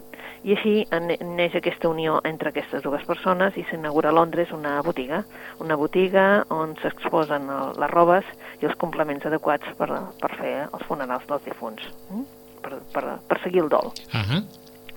I 0.47 0.55
així 0.55 0.73
ne- 1.03 1.17
neix 1.35 1.55
aquesta 1.59 1.89
unió 1.89 2.21
entre 2.23 2.53
aquestes 2.53 2.83
dues 2.83 3.03
persones 3.03 3.57
i 3.59 3.65
s'inaugura 3.67 4.13
a 4.13 4.15
Londres 4.15 4.53
una 4.55 4.77
botiga, 4.81 5.25
una 5.59 5.75
botiga 5.75 6.45
on 6.49 6.77
s'exposen 6.79 7.51
les 7.75 7.91
robes 7.91 8.25
i 8.61 8.65
els 8.65 8.79
complements 8.79 9.25
adequats 9.27 9.67
per, 9.77 9.91
per 10.21 10.35
fer 10.39 10.55
els 10.69 10.87
funerals 10.87 11.27
dels 11.27 11.43
difunts, 11.43 11.91
mm? 12.09 12.38
Per, 12.63 12.79
per, 12.93 13.03
per 13.27 13.39
seguir 13.43 13.63
el 13.65 13.69
dol. 13.69 13.91
Ahà. 14.13 14.41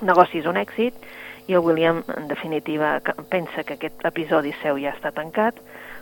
El 0.01 0.07
negoci 0.09 0.41
és 0.43 0.49
un 0.51 0.59
èxit 0.61 0.95
i 1.49 1.55
el 1.55 1.63
William, 1.65 2.03
en 2.17 2.29
definitiva, 2.29 3.01
pensa 3.31 3.65
que 3.65 3.75
aquest 3.75 4.05
episodi 4.07 4.53
seu 4.63 4.79
ja 4.79 4.93
està 4.95 5.11
tancat, 5.15 5.59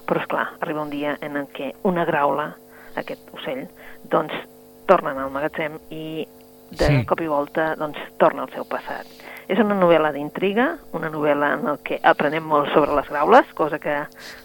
però, 0.07 0.21
és 0.21 0.29
clar 0.29 0.49
arriba 0.61 0.83
un 0.83 0.91
dia 0.91 1.17
en 1.23 1.39
què 1.55 1.73
una 1.89 2.05
graula, 2.09 2.55
aquest 3.01 3.29
ocell, 3.37 3.67
doncs 4.11 4.35
tornen 4.91 5.19
al 5.23 5.31
magatzem 5.31 5.79
i 5.91 6.27
de 6.71 6.87
Sí. 6.87 7.05
cop 7.07 7.21
i 7.21 7.27
volta 7.27 7.75
doncs, 7.77 7.99
torna 8.19 8.43
al 8.43 8.51
seu 8.55 8.65
passat. 8.65 9.07
És 9.51 9.59
una 9.59 9.75
novel·la 9.75 10.13
d'intriga, 10.15 10.77
una 10.95 11.11
novel·la 11.11 11.55
en 11.57 11.79
que 11.83 11.99
aprenem 12.03 12.45
molt 12.47 12.71
sobre 12.73 12.95
les 12.95 13.09
graules, 13.09 13.47
cosa 13.55 13.79
que 13.79 13.97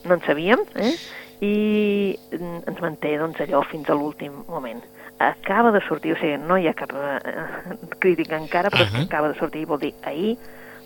no 0.05 0.15
en 0.15 0.21
sabíem, 0.25 0.63
eh? 0.75 0.93
i 1.41 2.17
mm, 2.31 2.63
ens 2.67 2.81
manté 2.81 3.17
doncs, 3.17 3.39
allò 3.43 3.61
fins 3.69 3.89
a 3.89 3.93
l'últim 3.93 4.43
moment. 4.47 4.81
Acaba 5.19 5.71
de 5.71 5.79
sortir, 5.87 6.11
o 6.13 6.17
sigui, 6.19 6.37
no 6.37 6.57
hi 6.57 6.67
ha 6.67 6.73
cap 6.73 6.91
eh, 6.91 7.77
crítica 7.99 8.37
encara, 8.37 8.69
però 8.69 8.83
uh. 8.83 8.91
-huh. 8.93 9.03
acaba 9.05 9.29
de 9.31 9.39
sortir, 9.39 9.65
vol 9.65 9.79
dir 9.79 9.93
ahir 10.03 10.37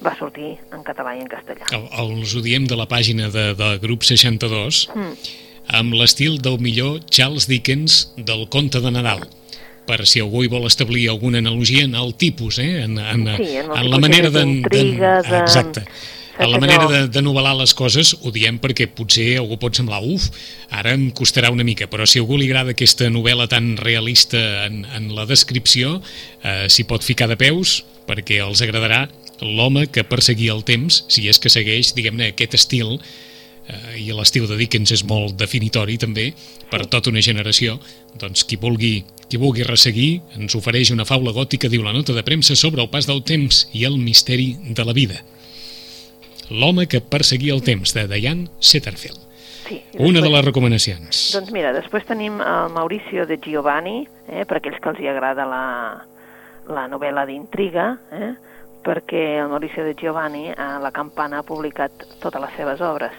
va 0.05 0.15
sortir 0.15 0.57
en 0.71 0.83
català 0.83 1.15
i 1.17 1.19
en 1.19 1.27
castellà. 1.27 1.65
El, 1.71 1.89
els 1.99 2.35
ho 2.35 2.41
diem 2.41 2.65
de 2.67 2.75
la 2.75 2.85
pàgina 2.87 3.29
de, 3.29 3.53
de 3.53 3.77
Grup 3.79 4.03
62 4.03 4.89
Mm. 4.95 5.13
amb 5.73 5.93
l'estil 5.93 6.39
del 6.41 6.57
millor 6.59 6.99
Charles 7.09 7.47
Dickens 7.47 8.13
del 8.17 8.47
conte 8.49 8.79
de 8.79 8.91
Nadal 8.91 9.27
per 9.85 10.05
si 10.05 10.19
algú 10.21 10.43
hi 10.43 10.47
vol 10.47 10.65
establir 10.65 11.09
alguna 11.09 11.39
analogia 11.39 11.83
en 11.83 11.95
el 11.95 12.13
tipus, 12.15 12.59
eh? 12.59 12.83
en, 12.83 12.97
en, 12.99 13.27
Sí, 13.37 13.57
en 13.57 13.71
en 13.75 13.89
la 13.89 13.97
manera 13.97 14.29
de, 14.29 14.43
d'intriga, 14.45 15.21
de- 15.21 15.37
Exacte. 15.39 15.83
En 16.39 16.51
la 16.51 16.59
manera 16.59 16.85
de, 16.87 16.99
de 17.11 17.19
novel·lar 17.19 17.51
les 17.59 17.73
coses 17.75 18.13
ho 18.23 18.31
diem 18.31 18.61
perquè 18.63 18.85
potser 18.95 19.41
algú 19.41 19.57
pot 19.59 19.75
semblar 19.75 19.99
uf, 20.07 20.29
ara 20.71 20.93
em 20.95 21.09
costarà 21.11 21.49
una 21.51 21.65
mica, 21.67 21.89
però 21.91 22.05
si 22.07 22.15
a 22.15 22.23
algú 22.23 22.37
li 22.39 22.45
agrada 22.47 22.71
aquesta 22.71 23.09
novel·la 23.11 23.49
tan 23.51 23.73
realista 23.75 24.39
en, 24.69 24.85
en 24.95 25.09
la 25.17 25.25
descripció, 25.27 25.97
eh, 26.39 26.69
s'hi 26.71 26.85
pot 26.87 27.03
ficar 27.03 27.27
de 27.27 27.35
peus 27.35 27.81
perquè 28.07 28.39
els 28.45 28.63
agradarà 28.63 29.01
l'home 29.43 29.89
que 29.91 30.05
perseguia 30.07 30.55
el 30.55 30.63
temps, 30.63 31.01
si 31.11 31.27
és 31.27 31.39
que 31.43 31.51
segueix, 31.51 31.91
diguem-ne, 31.97 32.29
aquest 32.31 32.55
estil 32.55 32.93
eh, 32.95 33.99
i 33.99 34.07
l'estil 34.15 34.47
de 34.47 34.55
Dickens 34.61 34.93
és 34.95 35.03
molt 35.03 35.35
definitori 35.39 35.97
també 35.99 36.29
per 36.71 36.85
tota 36.87 37.11
una 37.11 37.23
generació 37.25 37.75
doncs 38.21 38.45
qui 38.47 38.55
vulgui, 38.61 38.93
qui 39.27 39.41
vulgui 39.41 39.67
resseguir 39.67 40.21
ens 40.39 40.55
ofereix 40.55 40.93
una 40.95 41.07
faula 41.09 41.35
gòtica 41.35 41.67
diu 41.67 41.83
la 41.83 41.95
nota 41.95 42.15
de 42.15 42.23
premsa 42.23 42.55
sobre 42.55 42.79
el 42.79 42.89
pas 42.95 43.11
del 43.11 43.25
temps 43.27 43.65
i 43.75 43.83
el 43.91 43.99
misteri 43.99 44.53
de 44.71 44.87
la 44.87 44.95
vida 44.95 45.19
L'home 46.49 46.87
que 46.89 47.01
perseguia 47.01 47.53
el 47.53 47.61
temps 47.63 47.93
de 47.93 48.07
Diane 48.07 48.47
Setterfield 48.59 49.25
Sí, 49.69 49.75
i 49.93 49.97
una 50.01 50.17
de 50.19 50.25
després- 50.25 50.31
les 50.33 50.45
recomanacions 50.45 51.19
Doncs 51.35 51.51
mira, 51.53 51.71
després 51.73 52.05
tenim 52.09 52.39
el 52.41 52.69
Mauricio 52.73 53.25
de 53.29 53.37
Giovanni, 53.37 54.07
eh, 54.27 54.45
per 54.45 54.57
aquells 54.57 54.79
que 54.81 54.89
els 54.89 54.99
hi 54.99 55.07
agrada 55.07 55.45
la, 55.45 56.05
la 56.73 56.87
novel·la 56.89 57.25
d'intriga, 57.29 57.97
eh, 58.11 58.33
perquè 58.83 59.39
el 59.43 59.49
Mauricio 59.51 59.83
de 59.85 59.93
Giovanni 59.99 60.49
a 60.55 60.79
La 60.81 60.89
Campana 60.91 61.39
ha 61.39 61.43
publicat 61.43 61.91
totes 62.19 62.41
les 62.41 62.55
seves 62.57 62.81
obres. 62.81 63.11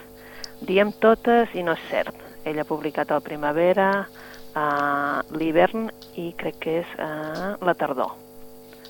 Diem 0.61 0.91
totes 0.99 1.53
i 1.55 1.63
no 1.63 1.71
és 1.77 1.79
cert. 1.89 2.15
Ell 2.43 2.59
ha 2.59 2.65
publicat 2.65 3.11
el 3.11 3.21
Primavera, 3.21 4.07
eh, 4.55 5.37
l'hivern 5.37 5.89
i 6.17 6.33
crec 6.37 6.59
que 6.59 6.79
és 6.81 6.87
eh, 6.97 7.55
la 7.61 7.73
tardor. 7.75 8.11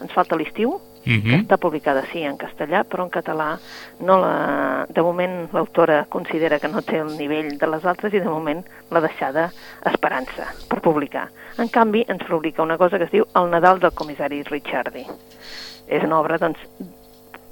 Ens 0.01 0.13
falta 0.15 0.35
l'estiu, 0.39 0.79
que 1.03 1.17
Mhm. 1.17 1.41
està 1.47 1.57
publicada 1.57 2.03
sí 2.11 2.21
en 2.23 2.37
castellà, 2.37 2.83
però 2.83 3.03
en 3.03 3.09
català 3.09 3.57
no 3.99 4.19
la... 4.19 4.85
de 4.89 5.01
moment 5.01 5.49
l'autora 5.53 6.05
considera 6.09 6.59
que 6.59 6.67
no 6.67 6.81
té 6.81 6.97
el 6.99 7.17
nivell 7.17 7.57
de 7.57 7.67
les 7.67 7.85
altres 7.85 8.13
i 8.13 8.19
de 8.19 8.29
moment 8.29 8.63
l'ha 8.91 9.01
deixada 9.01 9.51
esperança 9.85 10.53
per 10.69 10.81
publicar. 10.81 11.29
En 11.57 11.67
canvi, 11.69 12.05
ens 12.07 12.23
publica 12.23 12.61
una 12.63 12.77
cosa 12.77 12.97
que 12.97 13.05
es 13.05 13.11
diu 13.11 13.25
El 13.35 13.49
Nadal 13.49 13.79
del 13.79 13.91
comissari 13.93 14.43
Ricciardi. 14.43 15.05
És 15.87 16.03
una 16.03 16.19
obra, 16.19 16.37
doncs, 16.37 16.59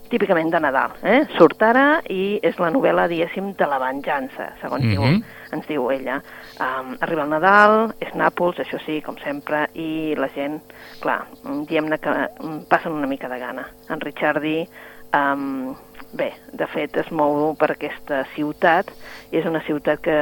típicament 0.09 0.51
de 0.51 0.59
Nadal. 0.59 0.95
Eh? 1.03 1.21
Surt 1.37 1.61
ara 1.63 2.01
i 2.09 2.39
és 2.43 2.57
la 2.59 2.71
novel·la, 2.73 3.07
diguéssim, 3.11 3.53
de 3.57 3.67
la 3.69 3.79
venjança, 3.81 4.53
segons 4.61 4.83
Mhm. 4.83 4.91
diu, 4.91 5.23
ens 5.51 5.67
diu 5.67 5.89
ella. 5.91 6.21
Um, 6.59 6.95
arriba 7.01 7.23
el 7.23 7.29
Nadal, 7.29 7.93
és 7.99 8.13
Nàpols, 8.13 8.59
això 8.59 8.79
sí, 8.85 9.01
com 9.01 9.17
sempre, 9.17 9.67
i 9.73 10.15
la 10.17 10.29
gent, 10.29 10.61
clar, 11.01 11.25
mm, 11.43 11.65
diem-ne 11.65 11.97
que 11.97 12.09
mm, 12.09 12.67
passen 12.69 12.91
una 12.91 13.07
mica 13.07 13.29
de 13.29 13.39
gana. 13.39 13.67
En 13.89 13.99
Ricciardi, 13.99 14.67
um, 15.13 15.75
bé, 16.13 16.33
de 16.51 16.67
fet 16.67 16.97
es 16.97 17.11
mou 17.11 17.55
per 17.55 17.71
aquesta 17.71 18.25
ciutat, 18.35 18.91
i 19.31 19.37
és 19.37 19.45
una 19.45 19.61
ciutat 19.61 20.01
que, 20.01 20.17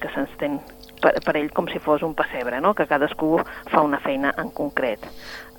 que 0.00 0.08
s'estén 0.14 0.60
per, 1.02 1.12
per 1.24 1.36
ell 1.36 1.50
com 1.52 1.68
si 1.68 1.78
fos 1.78 2.02
un 2.02 2.14
pessebre, 2.14 2.60
no? 2.60 2.74
que 2.74 2.86
cadascú 2.86 3.36
fa 3.70 3.82
una 3.82 4.00
feina 4.00 4.32
en 4.38 4.50
concret. 4.50 5.04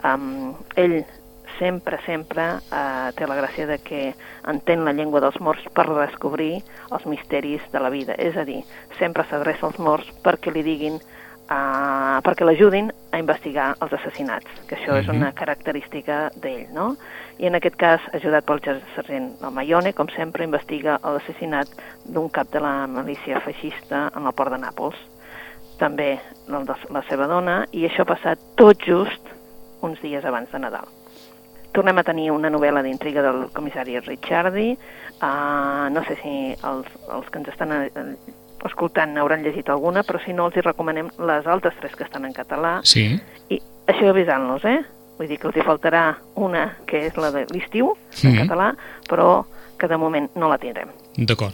Um, 0.04 0.56
ell 0.76 1.06
sempre, 1.60 2.00
sempre 2.06 2.44
eh, 2.72 3.12
té 3.18 3.28
la 3.28 3.36
gràcia 3.36 3.68
de 3.68 3.78
que 3.80 4.14
entén 4.48 4.86
la 4.86 4.94
llengua 4.94 5.22
dels 5.22 5.40
morts 5.40 5.64
per 5.74 5.88
descobrir 5.90 6.64
els 6.92 7.06
misteris 7.06 7.62
de 7.72 7.80
la 7.80 7.90
vida. 7.90 8.14
És 8.18 8.38
a 8.38 8.46
dir, 8.46 8.64
sempre 9.00 9.26
s'adreça 9.30 9.68
als 9.68 9.80
morts 9.80 10.10
perquè 10.24 10.54
li 10.54 10.64
diguin 10.64 11.00
uh, 11.50 12.20
perquè 12.26 12.46
l'ajudin 12.46 12.92
a 13.12 13.20
investigar 13.20 13.76
els 13.82 13.94
assassinats, 13.94 14.48
que 14.68 14.76
això 14.76 14.94
Mhm. 14.94 15.00
és 15.00 15.08
una 15.08 15.32
característica 15.32 16.32
d'ell, 16.36 16.68
no? 16.74 16.96
I 17.40 17.48
en 17.48 17.56
aquest 17.56 17.76
cas, 17.76 18.02
ajudat 18.14 18.46
pel 18.46 18.60
sergent 18.96 19.40
Mayone, 19.52 19.94
com 19.94 20.08
sempre, 20.10 20.44
investiga 20.44 21.00
l'assassinat 21.04 21.68
d'un 22.06 22.30
cap 22.30 22.52
de 22.52 22.60
la 22.60 22.88
milícia 22.88 23.40
feixista 23.42 24.12
en 24.16 24.26
el 24.26 24.34
port 24.34 24.52
de 24.52 24.58
Nàpols. 24.58 24.96
També 25.78 26.20
de 26.48 26.76
la 26.90 27.04
seva 27.08 27.28
dona, 27.28 27.66
i 27.72 27.86
això 27.86 28.02
ha 28.02 28.06
passat 28.06 28.40
tot 28.56 28.78
just 28.84 29.22
uns 29.82 30.02
dies 30.02 30.26
abans 30.26 30.52
de 30.52 30.60
Nadal. 30.60 30.88
Tornem 31.78 32.00
a 32.02 32.04
tenir 32.04 32.32
una 32.34 32.50
novel·la 32.50 32.82
d'intriga 32.82 33.22
del 33.22 33.44
comissari 33.54 34.00
Ricciardi. 34.02 34.72
Uh, 35.22 35.90
no 35.94 36.02
sé 36.08 36.16
si 36.24 36.32
els, 36.66 36.88
els 37.14 37.28
que 37.30 37.38
ens 37.38 37.52
estan 37.54 37.74
eh, 37.76 37.92
escoltant 38.66 39.14
n'hauran 39.14 39.44
llegit 39.46 39.70
alguna, 39.70 40.02
però 40.08 40.18
si 40.24 40.34
no 40.34 40.48
els 40.50 40.58
hi 40.58 40.64
recomanem 40.66 41.12
les 41.30 41.46
altres 41.46 41.78
tres 41.78 41.94
que 41.94 42.08
estan 42.08 42.26
en 42.26 42.34
català. 42.34 42.80
Sí. 42.82 43.04
I 43.54 43.60
això 43.94 44.10
avisant-los, 44.10 44.66
eh? 44.66 44.80
Vull 45.20 45.30
dir 45.30 45.38
que 45.38 45.52
els 45.52 45.58
hi 45.62 45.66
faltarà 45.70 46.02
una, 46.42 46.66
que 46.90 47.04
és 47.12 47.22
la 47.22 47.30
de 47.36 47.46
l'estiu, 47.54 47.94
en 48.24 48.32
Mhm. 48.34 48.42
català, 48.48 48.72
però 49.08 49.46
que 49.78 49.88
de 49.88 49.98
moment 50.02 50.32
no 50.34 50.50
la 50.50 50.58
tindrem. 50.58 50.90
D'acord. 51.16 51.54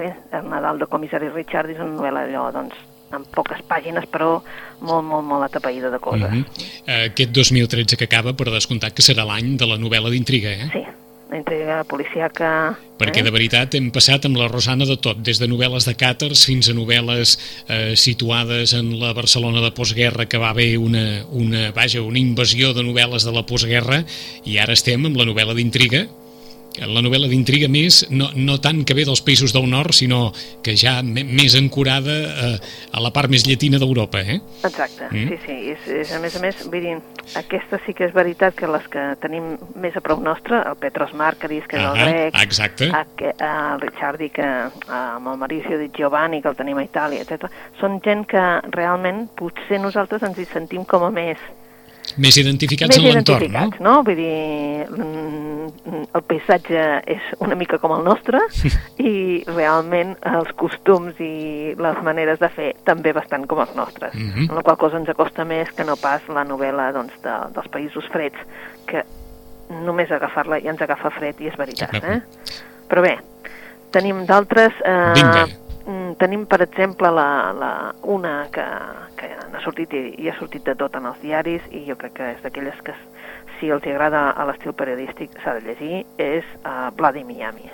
Eh? 0.00 0.14
El 0.32 0.48
Nadal 0.48 0.78
de 0.78 0.86
comissari 0.86 1.28
Richard 1.28 1.68
és 1.68 1.78
una 1.78 1.92
novel·la 1.96 2.24
allò, 2.24 2.50
doncs, 2.52 2.74
amb 3.14 3.26
poques 3.34 3.60
pàgines, 3.68 4.06
però 4.12 4.38
molt, 4.80 5.04
molt, 5.06 5.26
molt 5.26 5.48
atapeïda 5.48 5.90
de 5.90 6.00
coses. 6.02 6.30
Mhm. 6.30 6.44
Eh, 6.86 7.04
Aquest 7.08 7.32
2013 7.32 7.96
que 7.96 8.04
acaba, 8.04 8.34
per 8.36 8.50
descomptat 8.50 8.94
que 8.94 9.02
serà 9.02 9.24
l'any 9.26 9.56
de 9.56 9.66
la 9.66 9.78
novel·la 9.78 10.10
d'intriga, 10.10 10.50
eh? 10.50 10.68
Sí, 10.72 10.84
la 11.30 11.36
intriga 11.36 11.84
policíaca... 11.84 12.76
Perquè 12.98 13.22
de 13.22 13.28
eh? 13.28 13.34
veritat 13.34 13.74
hem 13.78 13.90
passat 13.94 14.24
amb 14.26 14.38
la 14.40 14.48
Rosana 14.48 14.86
de 14.88 14.96
tot, 14.96 15.20
des 15.22 15.38
de 15.38 15.48
novel·les 15.48 15.86
de 15.86 15.94
càters 15.94 16.44
fins 16.48 16.70
a 16.70 16.74
novel·les 16.74 17.34
eh, 17.68 17.92
situades 17.96 18.72
en 18.74 18.94
la 19.00 19.12
Barcelona 19.14 19.62
de 19.64 19.70
postguerra, 19.76 20.26
que 20.26 20.40
va 20.40 20.50
haver 20.50 20.78
una, 20.78 21.24
una, 21.30 21.70
vaja, 21.76 22.02
una 22.02 22.18
invasió 22.18 22.72
de 22.74 22.82
novel·les 22.86 23.28
de 23.28 23.34
la 23.34 23.44
postguerra, 23.46 24.02
i 24.44 24.58
ara 24.58 24.74
estem 24.74 25.04
amb 25.06 25.20
la 25.20 25.28
novel·la 25.28 25.54
d'intriga, 25.58 26.06
la 26.86 27.02
novel·la 27.04 27.28
d'intriga 27.30 27.68
més, 27.68 28.04
no, 28.10 28.28
no 28.36 28.58
tant 28.62 28.84
que 28.86 28.94
ve 28.94 29.04
dels 29.08 29.22
països 29.24 29.52
del 29.54 29.68
nord, 29.70 29.92
sinó 29.96 30.32
que 30.62 30.76
ja 30.78 30.98
més 31.02 31.56
ancorada 31.58 32.14
eh, 32.28 32.58
a 32.92 33.02
la 33.02 33.10
part 33.14 33.30
més 33.32 33.46
llatina 33.48 33.80
d'Europa, 33.80 34.20
eh? 34.22 34.40
Exacte, 34.64 35.08
Mm. 35.08 35.28
sí, 35.28 35.36
sí. 35.46 35.56
És, 35.72 35.86
és, 35.88 36.12
a 36.12 36.18
més 36.20 36.34
a 36.36 36.40
més, 36.42 36.58
vull 36.68 36.82
dir, 36.84 36.96
aquesta 37.38 37.78
sí 37.86 37.94
que 37.96 38.04
és 38.04 38.12
veritat 38.14 38.54
que 38.54 38.68
les 38.68 38.84
que 38.92 39.04
tenim 39.22 39.54
més 39.80 39.96
a 39.96 40.02
prop 40.04 40.20
nostre, 40.22 40.60
el 40.68 40.76
Petros 40.76 41.14
Marcaris, 41.16 41.64
que 41.68 41.78
és 41.80 41.84
el 41.84 41.96
grec, 41.98 42.34
exacte. 42.42 42.90
a, 42.92 43.04
a, 43.04 43.52
el 43.74 43.80
Ricciardi, 43.80 44.28
que 44.30 44.44
amb 44.44 45.32
el 45.32 45.38
Mauricio 45.40 45.78
di 45.80 45.88
Giovanni, 45.96 46.42
que 46.42 46.48
el 46.52 46.56
tenim 46.58 46.78
a 46.78 46.84
Itàlia, 46.84 47.24
etc. 47.24 47.48
Són 47.80 48.00
gent 48.04 48.26
que 48.28 48.44
realment 48.74 49.26
potser 49.38 49.80
nosaltres 49.80 50.22
ens 50.22 50.38
hi 50.38 50.46
sentim 50.52 50.84
com 50.88 51.04
a 51.08 51.10
més 51.10 51.38
Més 52.16 52.38
identificats 52.40 52.96
més 52.96 53.04
en 53.04 53.18
l'entorn, 53.18 53.52
no? 53.52 53.66
no? 53.84 53.94
Vull 54.06 54.18
dir, 54.18 54.86
mm, 54.88 56.08
el 56.16 56.24
paisatge 56.30 56.84
és 57.14 57.28
una 57.44 57.58
mica 57.58 57.78
com 57.82 57.94
el 57.98 58.04
nostre 58.06 58.40
i 59.10 59.44
realment 59.50 60.16
els 60.32 60.50
costums 60.58 61.20
i 61.20 61.74
les 61.78 62.02
maneres 62.06 62.40
de 62.40 62.50
fer 62.54 62.72
també 62.88 63.12
bastant 63.16 63.46
com 63.50 63.62
els 63.64 63.76
nostres. 63.76 64.16
Mhm. 64.16 64.48
Amb 64.48 64.58
la 64.60 64.64
qual 64.66 64.80
cosa 64.80 65.00
ens 65.00 65.12
acosta 65.12 65.44
més 65.44 65.70
que 65.76 65.86
no 65.86 65.98
pas 66.00 66.24
la 66.32 66.46
novel·la 66.48 66.90
doncs, 66.96 67.14
de, 67.24 67.38
dels 67.54 67.72
països 67.74 68.08
freds, 68.12 68.40
que 68.88 69.04
només 69.84 70.10
agafar-la 70.10 70.62
ja 70.64 70.72
ens 70.72 70.82
agafa 70.82 71.12
fred 71.18 71.40
i 71.44 71.50
és 71.50 71.56
veritat. 71.60 71.98
Eh? 72.00 72.20
Però 72.88 73.04
bé, 73.04 73.18
tenim 73.92 74.24
d'altres... 74.28 74.72
Eh, 74.84 75.00
Vinga. 75.18 75.48
Mm, 76.08 76.16
Tenim, 76.18 76.46
per 76.46 76.62
exemple, 76.62 77.10
la, 77.10 77.52
la, 77.52 77.70
una 78.02 78.46
que, 78.52 78.64
que 79.16 79.28
n'ha 79.52 79.60
sortit 79.64 79.92
i, 79.92 80.14
i 80.18 80.28
ha 80.28 80.36
sortit 80.38 80.64
de 80.64 80.74
tot 80.74 80.94
en 80.96 81.06
els 81.06 81.20
diaris 81.22 81.62
i 81.70 81.84
jo 81.88 81.96
crec 81.96 82.12
que 82.18 82.30
és 82.36 82.42
d'aquelles 82.42 82.80
que 82.84 82.94
si 83.58 83.70
els 83.74 83.84
agrada 83.86 84.30
a 84.30 84.44
l'estil 84.46 84.72
periodístic 84.72 85.30
s'ha 85.42 85.54
de 85.58 85.64
llegir, 85.66 86.04
és 86.18 86.44
uh, 86.64 86.90
Bloody 86.96 87.24
Miami. 87.24 87.70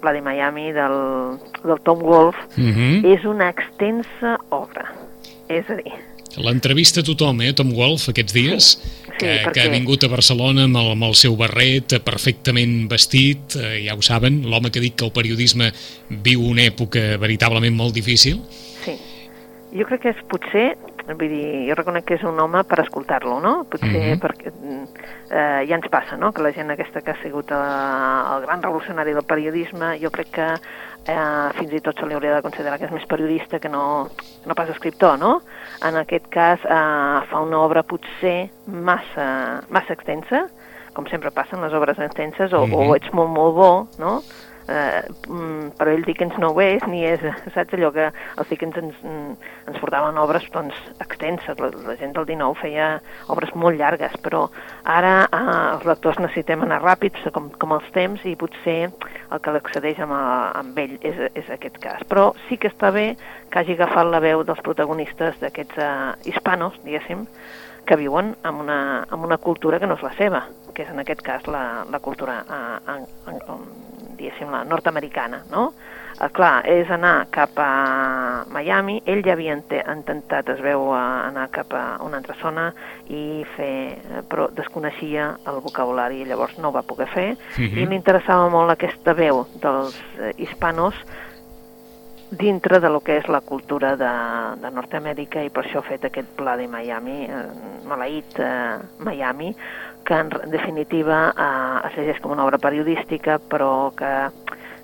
Bloody 0.00 0.22
Miami 0.24 0.72
del, 0.72 1.38
del 1.62 1.80
Tom 1.84 2.00
Wolfe 2.02 2.40
Mhm. 2.56 3.04
és 3.04 3.24
una 3.24 3.50
extensa 3.50 4.38
obra. 4.48 4.86
És 5.48 5.68
a 5.68 5.74
dir, 5.76 5.92
L'entrevista 6.36 7.00
a 7.00 7.02
tothom, 7.02 7.40
eh, 7.42 7.52
Tom 7.52 7.72
Wolfe, 7.74 8.10
aquests 8.12 8.32
dies, 8.32 8.68
Sí, 8.80 9.16
que, 9.18 9.26
perquè- 9.26 9.52
que 9.52 9.60
ha 9.62 9.68
vingut 9.68 10.04
a 10.04 10.08
Barcelona 10.08 10.64
amb 10.64 10.76
el, 10.76 10.90
amb 10.92 11.02
el 11.04 11.14
seu 11.14 11.34
barret, 11.36 11.98
perfectament 12.04 12.88
vestit, 12.88 13.56
eh, 13.56 13.82
ja 13.86 13.94
ho 13.94 14.02
saben, 14.02 14.42
l'home 14.48 14.70
que 14.70 14.78
ha 14.78 14.82
dit 14.82 14.94
que 14.96 15.04
el 15.04 15.12
periodisme 15.12 15.72
viu 16.08 16.40
una 16.46 16.62
època 16.62 17.18
veritablement 17.18 17.74
molt 17.76 17.94
difícil. 17.94 18.40
Sí. 18.84 18.96
Jo 19.76 19.84
crec 19.86 20.00
que 20.02 20.08
és 20.10 20.22
potser, 20.30 20.76
vull 21.18 21.28
dir, 21.28 21.68
jo 21.68 21.74
reconec 21.74 22.04
que 22.04 22.14
és 22.14 22.22
un 22.24 22.38
home 22.40 22.62
per 22.64 22.80
escoltar-lo, 22.80 23.38
no? 23.40 23.64
Potser 23.64 23.88
Mhm. 24.16 24.20
perquè 24.20 24.52
mm, 24.52 24.84
eh, 25.30 25.66
ja 25.68 25.74
ens 25.76 25.88
passa, 25.88 26.16
no?, 26.16 26.32
que 26.32 26.42
la 26.42 26.52
gent 26.52 26.70
aquesta 26.70 27.00
que 27.02 27.10
ha 27.12 27.22
sigut 27.22 27.50
eh, 27.50 27.54
el 27.54 28.42
gran 28.46 28.62
revolucionari 28.62 29.12
del 29.12 29.24
periodisme, 29.24 29.98
jo 30.00 30.10
crec 30.10 30.30
que 30.30 30.48
eh, 31.06 31.48
fins 31.58 31.72
i 31.72 31.80
tot 31.80 31.98
se 31.98 32.06
li 32.06 32.14
hauria 32.14 32.34
de 32.36 32.42
considerar 32.42 32.78
que 32.78 32.84
és 32.86 32.92
més 32.92 33.06
periodista 33.06 33.58
que 33.58 33.68
no, 33.68 34.08
no 34.46 34.54
pas 34.54 34.68
escriptor, 34.68 35.18
no? 35.18 35.40
En 35.82 35.96
aquest 35.96 36.26
cas 36.28 36.60
eh, 36.64 37.26
fa 37.30 37.40
una 37.40 37.58
obra 37.60 37.82
potser 37.82 38.50
massa, 38.66 39.62
massa 39.70 39.92
extensa, 39.94 40.46
com 40.92 41.06
sempre 41.06 41.30
passa 41.30 41.56
en 41.56 41.62
les 41.62 41.72
obres 41.72 41.98
extenses, 41.98 42.52
o, 42.52 42.66
Mhm. 42.66 42.74
o 42.74 42.94
ets 42.96 43.12
molt, 43.12 43.30
molt 43.30 43.54
bo, 43.54 43.88
no?, 43.98 44.22
eh, 44.70 45.02
mm, 45.28 45.72
però 45.78 45.92
ell 45.92 46.04
Dickens 46.06 46.36
no 46.38 46.52
ho 46.54 46.60
és, 46.64 46.82
ni 46.88 47.02
és, 47.06 47.20
saps 47.54 47.74
allò 47.76 47.90
que 47.94 48.06
els 48.10 48.48
Dickens 48.52 48.78
ens, 48.80 48.96
mm, 49.02 49.34
ens 49.72 49.80
portaven 49.82 50.18
obres 50.22 50.46
doncs, 50.54 50.78
extenses, 51.02 51.58
la, 51.60 51.70
la 51.88 51.96
gent 52.00 52.14
del 52.16 52.28
19 52.30 52.56
feia 52.62 52.88
obres 53.34 53.52
molt 53.58 53.78
llargues, 53.80 54.14
però 54.24 54.46
ara 54.84 55.14
eh, 55.26 55.44
els 55.74 55.86
lectors 55.90 56.20
necessitem 56.22 56.62
anar 56.66 56.80
ràpids 56.84 57.26
com, 57.34 57.50
com 57.60 57.76
els 57.76 57.90
temps 57.96 58.24
i 58.30 58.36
potser 58.40 58.78
el 58.88 59.40
que 59.42 59.52
l'accedeix 59.54 60.00
amb, 60.06 60.14
a- 60.16 60.50
amb 60.62 60.78
ell 60.78 60.96
és, 61.02 61.18
és 61.34 61.50
aquest 61.54 61.76
cas. 61.82 62.02
Però 62.10 62.30
sí 62.48 62.56
que 62.60 62.70
està 62.72 62.90
bé 62.94 63.10
que 63.50 63.58
hagi 63.60 63.74
agafat 63.76 64.06
la 64.10 64.20
veu 64.22 64.44
dels 64.46 64.62
protagonistes 64.62 65.36
d'aquests 65.42 65.78
eh, 65.82 66.30
hispanos, 66.30 66.78
diguéssim, 66.86 67.26
que 67.88 67.96
viuen 67.96 68.34
amb 68.46 68.60
una, 68.62 68.80
amb 69.10 69.24
una 69.26 69.38
cultura 69.40 69.78
que 69.80 69.86
no 69.88 69.96
és 69.98 70.02
la 70.04 70.12
seva, 70.18 70.42
que 70.76 70.84
és 70.84 70.90
en 70.92 71.00
aquest 71.02 71.22
cas 71.26 71.46
la, 71.50 71.82
la 71.90 71.98
cultura 71.98 72.42
eh, 72.44 72.76
en, 72.92 73.06
en, 73.32 73.40
en, 73.54 73.64
diguéssim, 74.20 74.50
la 74.52 74.62
nord-americana, 74.68 75.42
no? 75.50 75.70
Eh, 76.20 76.28
clar, 76.36 76.60
és 76.68 76.90
anar 76.92 77.26
cap 77.32 77.56
a 77.62 78.44
Miami, 78.52 78.98
ell 79.08 79.22
ja 79.24 79.32
havia 79.32 79.54
intentat, 79.56 80.50
es 80.52 80.60
veu, 80.60 80.90
anar 80.94 81.48
cap 81.54 81.72
a 81.72 81.84
una 82.04 82.18
altra 82.20 82.36
zona 82.42 82.66
i 83.08 83.40
fer, 83.56 83.72
eh, 83.96 84.20
però 84.28 84.50
desconeixia 84.52 85.30
el 85.48 85.62
vocabulari 85.64 86.20
i 86.20 86.28
llavors 86.28 86.58
no 86.58 86.68
ho 86.68 86.76
va 86.76 86.82
poder 86.84 87.08
fer 87.08 87.30
Mhm. 87.56 87.78
i 87.78 87.86
li 87.86 87.96
interessava 87.96 88.48
molt 88.52 88.70
aquesta 88.76 89.14
veu 89.14 89.46
dels 89.62 89.96
eh, 90.20 90.34
hispanos 90.36 90.94
dintre 92.30 92.78
de 92.78 92.88
lo 92.88 93.00
que 93.00 93.16
és 93.18 93.26
la 93.28 93.40
cultura 93.40 93.96
de, 93.98 94.10
de 94.62 94.70
Nord-Amèrica 94.70 95.42
i 95.42 95.50
per 95.50 95.64
això 95.64 95.80
ha 95.80 95.88
fet 95.88 96.04
aquest 96.06 96.28
pla 96.38 96.54
de 96.56 96.68
Miami, 96.70 97.24
eh, 97.26 97.40
maleït 97.90 98.38
eh, 98.38 98.76
Miami, 99.02 99.50
que 100.04 100.14
en 100.14 100.30
definitiva 100.50 101.32
eh, 101.36 101.88
es 101.88 101.96
llegeix 101.98 102.20
com 102.20 102.32
una 102.34 102.44
obra 102.44 102.58
periodística 102.58 103.38
però 103.38 103.90
que 103.96 104.10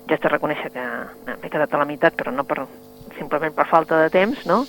ja 0.07 0.15
has 0.15 0.21
de 0.23 0.29
reconèixer 0.31 0.71
que 0.71 0.85
m'he 1.27 1.49
quedat 1.51 1.73
a 1.73 1.81
la 1.81 1.85
meitat 1.89 2.15
però 2.15 2.31
no 2.31 2.45
per, 2.47 2.65
simplement 3.17 3.53
per 3.55 3.67
falta 3.67 3.99
de 4.03 4.09
temps, 4.13 4.45
no? 4.45 4.63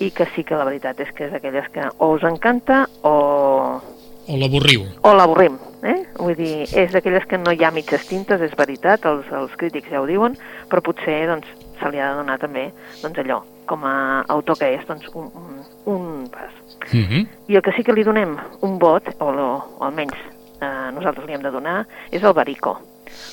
I 0.00 0.10
que 0.10 0.26
sí 0.34 0.42
que 0.44 0.56
la 0.58 0.64
veritat 0.66 1.00
és 1.00 1.12
que 1.14 1.26
és 1.28 1.32
d'aquelles 1.32 1.68
que 1.72 1.84
o 1.98 2.12
us 2.16 2.24
encanta 2.26 2.86
o, 3.02 3.80
O 4.28 4.36
l'avorriu. 4.38 4.84
o 5.02 5.14
l'avorrim, 5.14 5.56
eh? 5.82 6.04
Vull 6.18 6.36
dir, 6.38 6.66
és 6.78 6.92
d'aquelles 6.94 7.24
que 7.26 7.38
no 7.38 7.50
hi 7.52 7.64
ha 7.64 7.72
mitges 7.74 8.04
tintes, 8.06 8.40
és 8.40 8.52
veritat, 8.58 9.04
els, 9.10 9.26
els 9.34 9.54
crítics 9.58 9.90
ja 9.90 10.00
ho 10.00 10.06
diuen, 10.06 10.36
però 10.70 10.82
potser 10.82 11.26
doncs, 11.26 11.48
se 11.80 11.90
li 11.90 11.98
ha 11.98 12.12
de 12.12 12.20
donar 12.20 12.38
també 12.38 12.68
doncs, 13.02 13.18
allò, 13.18 13.40
com 13.66 13.82
a 13.84 14.22
autor 14.30 14.58
que 14.60 14.68
és, 14.76 14.84
doncs, 14.86 15.08
un, 15.14 15.26
un, 15.34 15.64
un 15.90 16.28
pas. 16.30 16.54
Mhm. 16.90 17.26
I 17.48 17.56
el 17.56 17.62
que 17.62 17.72
sí 17.72 17.84
que 17.84 17.92
li 17.92 18.02
donem 18.04 18.36
un 18.60 18.78
vot, 18.78 19.14
o, 19.18 19.30
lo, 19.32 19.48
o 19.78 19.84
almenys 19.84 20.18
eh, 20.60 20.90
nosaltres 20.94 21.26
li 21.26 21.34
hem 21.34 21.42
de 21.42 21.50
donar, 21.50 21.86
és 22.10 22.22
el 22.22 22.34
Barico. 22.34 22.78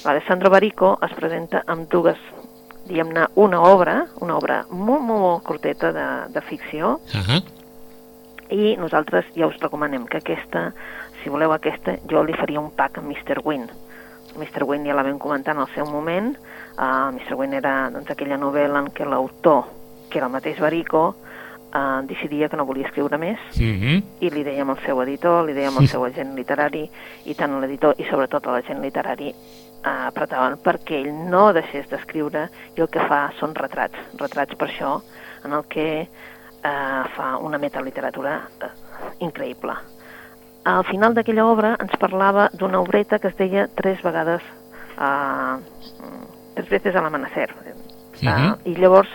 L'Alessandro 0.06 0.50
Barico 0.50 0.98
es 1.06 1.14
presenta 1.16 1.64
amb 1.68 1.90
dues, 1.92 2.20
diguem-ne, 2.90 3.28
una 3.36 3.62
obra, 3.62 4.06
una 4.22 4.38
obra 4.38 4.64
molt, 4.70 5.02
molt, 5.02 5.22
molt 5.22 5.44
curteta 5.48 5.92
de, 5.96 6.08
de 6.34 6.42
ficció, 6.42 6.98
Ahà. 7.16 7.42
i 8.50 8.76
nosaltres 8.82 9.30
ja 9.36 9.48
us 9.48 9.60
recomanem 9.62 10.08
que 10.10 10.18
aquesta, 10.18 10.72
si 11.22 11.30
voleu 11.30 11.54
aquesta, 11.54 11.98
jo 12.10 12.24
li 12.26 12.34
faria 12.34 12.62
un 12.62 12.72
pack 12.76 12.98
amb 12.98 13.12
Mr. 13.12 13.44
Wynn. 13.46 13.70
Mr. 14.38 14.66
Wynn 14.66 14.88
ja 14.88 14.96
la 14.96 15.04
vam 15.04 15.20
comentar 15.20 15.56
en 15.56 15.62
el 15.66 15.72
seu 15.76 15.86
moment, 15.86 16.36
uh, 16.78 17.10
Mr. 17.12 17.36
Wynn 17.38 17.58
era 17.60 17.90
doncs, 17.94 18.10
aquella 18.10 18.38
novel·la 18.42 18.86
en 18.86 18.92
què 18.96 19.06
l'autor, 19.06 19.66
que 20.10 20.18
era 20.18 20.28
el 20.30 20.34
mateix 20.34 20.60
Barico, 20.60 21.16
uh, 21.74 22.02
decidia 22.08 22.50
que 22.50 22.58
no 22.58 22.66
volia 22.66 22.88
escriure 22.88 23.18
més 23.18 23.40
Mhm. 23.60 24.04
i 24.22 24.30
li 24.30 24.44
dèiem 24.44 24.70
al 24.70 24.80
seu 24.86 25.02
editor, 25.02 25.46
li 25.46 25.54
dèiem 25.54 25.78
al 25.78 25.88
seu 25.88 26.04
agent 26.06 26.36
literari 26.36 26.90
i 27.26 27.36
tant 27.36 27.54
a 27.54 27.60
l'editor 27.60 27.96
i 27.98 28.04
sobretot 28.10 28.48
a 28.48 28.52
l'agent 28.52 28.82
literari 28.82 29.30
eh, 29.30 30.08
apretaven 30.08 30.58
perquè 30.64 31.00
ell 31.00 31.14
no 31.30 31.54
deixés 31.54 31.88
d'escriure 31.90 32.50
i 32.76 32.82
el 32.82 32.90
que 32.90 33.00
fa 33.08 33.32
són 33.40 33.56
retrats, 33.56 33.96
retrats 34.18 34.56
per 34.56 34.68
això 34.68 35.02
en 35.46 35.54
el 35.54 35.64
que 35.70 36.02
eh, 36.02 37.04
fa 37.16 37.38
una 37.38 37.58
metaliteratura 37.58 38.42
eh, 38.62 38.68
increïble. 39.20 39.74
Al 40.66 40.84
final 40.84 41.14
d'aquella 41.14 41.46
obra 41.46 41.78
ens 41.80 41.96
parlava 41.98 42.50
d'una 42.54 42.82
obreta 42.82 43.18
que 43.20 43.30
es 43.30 43.38
deia 43.38 43.70
Tres 43.74 44.02
vegades 44.04 44.42
eh, 45.00 45.56
tres 46.56 46.70
veces 46.70 46.96
al 46.96 47.06
amanecer. 47.06 47.50
Uh 47.56 47.70
Mhm. 48.22 48.52
uh, 48.52 48.58
I 48.66 48.76
llavors, 48.76 49.08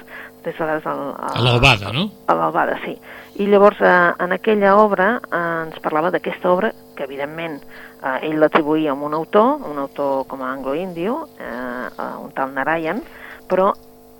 tres 0.44 0.58
vegades 0.60 0.86
al, 0.86 1.02
A 1.16 1.40
l'albada, 1.42 1.92
no? 1.92 2.06
a 2.28 2.36
l'albada, 2.38 2.76
sí. 2.84 2.94
I 3.40 3.48
llavors, 3.50 3.80
eh, 3.80 4.12
en 4.22 4.36
aquella 4.36 4.76
obra, 4.78 5.08
eh, 5.24 5.42
ens 5.66 5.80
parlava 5.82 6.12
d'aquesta 6.14 6.52
obra, 6.52 6.70
que 6.94 7.08
evidentment 7.08 7.58
eh, 7.58 8.28
ell 8.28 8.38
l'atribuïa 8.38 8.92
a 8.92 8.98
un 9.08 9.16
autor, 9.16 9.64
un 9.70 9.80
autor 9.82 10.26
com 10.30 10.44
a 10.44 10.52
anglo-índio, 10.52 11.16
eh, 11.40 12.04
un 12.20 12.30
tal 12.36 12.54
Narayan, 12.54 13.02
però 13.48 13.72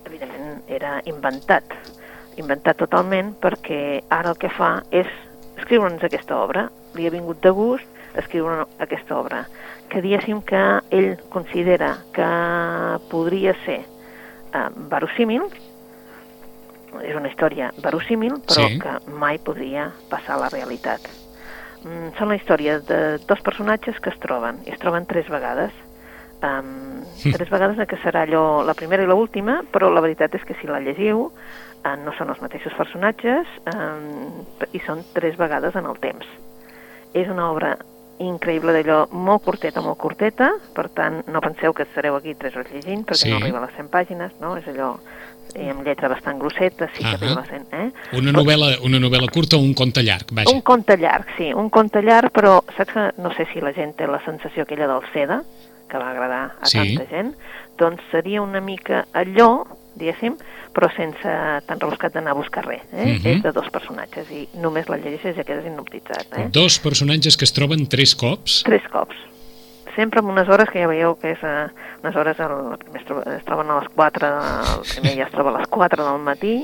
evidentment 0.05 0.65
era 0.67 0.99
inventat, 1.05 1.71
inventat 2.37 2.77
totalment 2.81 3.33
perquè 3.41 4.03
ara 4.09 4.33
el 4.33 4.39
que 4.41 4.51
fa 4.51 4.79
és 4.91 5.09
escriure'ns 5.55 6.03
aquesta 6.03 6.37
obra, 6.37 6.67
li 6.95 7.07
ha 7.07 7.13
vingut 7.13 7.41
de 7.43 7.51
gust 7.55 7.87
escriure 8.15 8.65
aquesta 8.79 9.17
obra, 9.17 9.43
que 9.89 10.01
diguéssim 10.01 10.41
que 10.47 10.61
ell 10.95 11.15
considera 11.29 11.97
que 12.15 12.27
podria 13.11 13.55
ser 13.65 13.81
eh, 13.81 14.69
verosímil, 14.91 15.49
és 17.01 17.15
una 17.15 17.27
història 17.29 17.71
verosímil, 17.81 18.33
però 18.45 18.67
Sí. 18.69 18.79
que 18.79 19.11
mai 19.11 19.37
podria 19.39 19.91
passar 20.09 20.35
a 20.35 20.39
la 20.45 20.49
realitat. 20.49 21.01
Mm, 21.83 22.17
són 22.17 22.29
la 22.29 22.35
història 22.35 22.79
de 22.79 23.17
dos 23.27 23.41
personatges 23.41 23.99
que 23.99 24.09
es 24.09 24.19
troben, 24.19 24.59
i 24.65 24.71
es 24.71 24.79
troben 24.79 25.05
tres 25.05 25.27
vegades. 25.29 25.71
Um, 26.43 27.01
tres 27.33 27.49
vegades 27.49 27.77
que 27.87 27.97
serà 28.03 28.21
allò, 28.27 28.63
la 28.65 28.73
primera 28.73 29.01
i 29.03 29.07
l'última, 29.07 29.63
però 29.71 29.89
la 29.89 30.01
veritat 30.01 30.35
és 30.35 30.43
que 30.45 30.53
si 30.59 30.67
la 30.67 30.79
llegiu 30.79 31.31
uh, 31.31 31.95
no 32.03 32.11
són 32.17 32.29
els 32.29 32.41
mateixos 32.41 32.73
personatges 32.77 33.47
um, 33.73 34.43
i 34.73 34.79
són 34.85 35.03
tres 35.13 35.37
vegades 35.37 35.75
en 35.75 35.85
el 35.85 35.97
temps. 36.03 36.25
És 37.13 37.27
una 37.31 37.49
obra 37.51 37.77
increïble 38.19 38.71
d'allò 38.75 39.07
molt 39.11 39.43
curteta, 39.43 39.81
molt 39.81 39.97
curteta, 39.97 40.51
per 40.75 40.89
tant 40.89 41.23
no 41.27 41.41
penseu 41.41 41.73
que 41.73 41.83
estareu 41.83 42.15
aquí 42.15 42.35
tres 42.35 42.55
hores 42.55 42.71
llegint 42.71 43.05
perquè 43.07 43.25
Sí. 43.25 43.29
no 43.31 43.37
arriba 43.37 43.57
a 43.59 43.65
les 43.65 43.75
100 43.75 43.89
pàgines, 43.89 44.31
no? 44.39 44.55
És 44.57 44.67
allò 44.67 44.97
eh, 45.55 45.69
amb 45.71 45.85
lletra 45.87 46.09
bastant 46.11 46.37
grosseta, 46.39 46.89
sí 46.93 47.03
que 47.03 47.15
a 47.15 47.17
les 47.39 47.47
100, 47.49 47.65
eh? 47.73 47.91
Una 48.19 48.31
novel·la, 48.35 48.75
una 48.85 48.99
novel·la 48.99 49.31
curta 49.31 49.57
o 49.57 49.63
un 49.63 49.73
conte 49.73 50.03
llarg, 50.03 50.27
vaja. 50.31 50.51
Un 50.53 50.61
conte 50.61 50.97
llarg, 50.97 51.25
sí, 51.37 51.51
un 51.53 51.69
conte 51.69 52.01
llarg, 52.03 52.31
però 52.35 52.59
saps 52.77 52.91
que 52.93 53.05
no 53.21 53.31
sé 53.35 53.47
si 53.53 53.61
la 53.63 53.73
gent 53.73 53.95
té 53.97 54.07
la 54.07 54.21
sensació 54.25 54.63
aquella 54.63 54.87
del 54.91 55.01
seda, 55.13 55.41
que 55.89 55.97
va 56.01 56.11
agradar 56.11 56.43
a 56.61 56.65
Sí. 56.65 56.77
tanta 56.77 57.05
gent, 57.09 57.33
doncs 57.77 58.01
seria 58.11 58.41
una 58.41 58.59
mica 58.61 59.05
allò, 59.13 59.65
diguéssim, 59.95 60.35
però 60.75 60.89
sense 60.95 61.29
tan 61.67 61.79
rebuscat 61.79 62.13
d'anar 62.13 62.31
a 62.33 62.35
buscar 62.35 62.65
res. 62.65 62.81
Eh? 62.91 63.05
Mhm. 63.19 63.27
És 63.37 63.43
de 63.43 63.51
dos 63.55 63.69
personatges 63.71 64.29
i 64.31 64.49
només 64.59 64.89
la 64.89 64.97
llegeixes 64.97 65.35
i 65.35 65.37
ja 65.39 65.43
quedes 65.47 65.65
hipnotitzat. 65.65 66.27
Eh? 66.37 66.47
Dos 66.51 66.79
personatges 66.79 67.37
que 67.37 67.45
es 67.45 67.53
troben 67.53 67.87
tres 67.87 68.13
cops. 68.15 68.63
Tres 68.67 68.83
cops. 68.91 69.15
Sempre 69.95 70.19
amb 70.19 70.29
unes 70.33 70.49
hores 70.51 70.69
que 70.69 70.81
ja 70.83 70.87
veieu 70.91 71.13
que 71.21 71.31
és 71.35 71.43
eh, 71.43 71.67
unes 72.03 72.15
hores, 72.19 72.39
el, 72.43 72.55
es, 72.99 73.05
troba, 73.07 73.23
es 73.37 73.45
troben 73.47 73.69
a 73.71 73.79
les 73.79 73.89
4, 73.95 74.31
el 74.75 74.81
primer 74.89 75.13
ja 75.21 75.27
es 75.29 75.31
troba 75.31 75.53
a 75.53 75.59
les 75.59 75.67
4 75.71 76.03
del 76.09 76.19
matí 76.25 76.55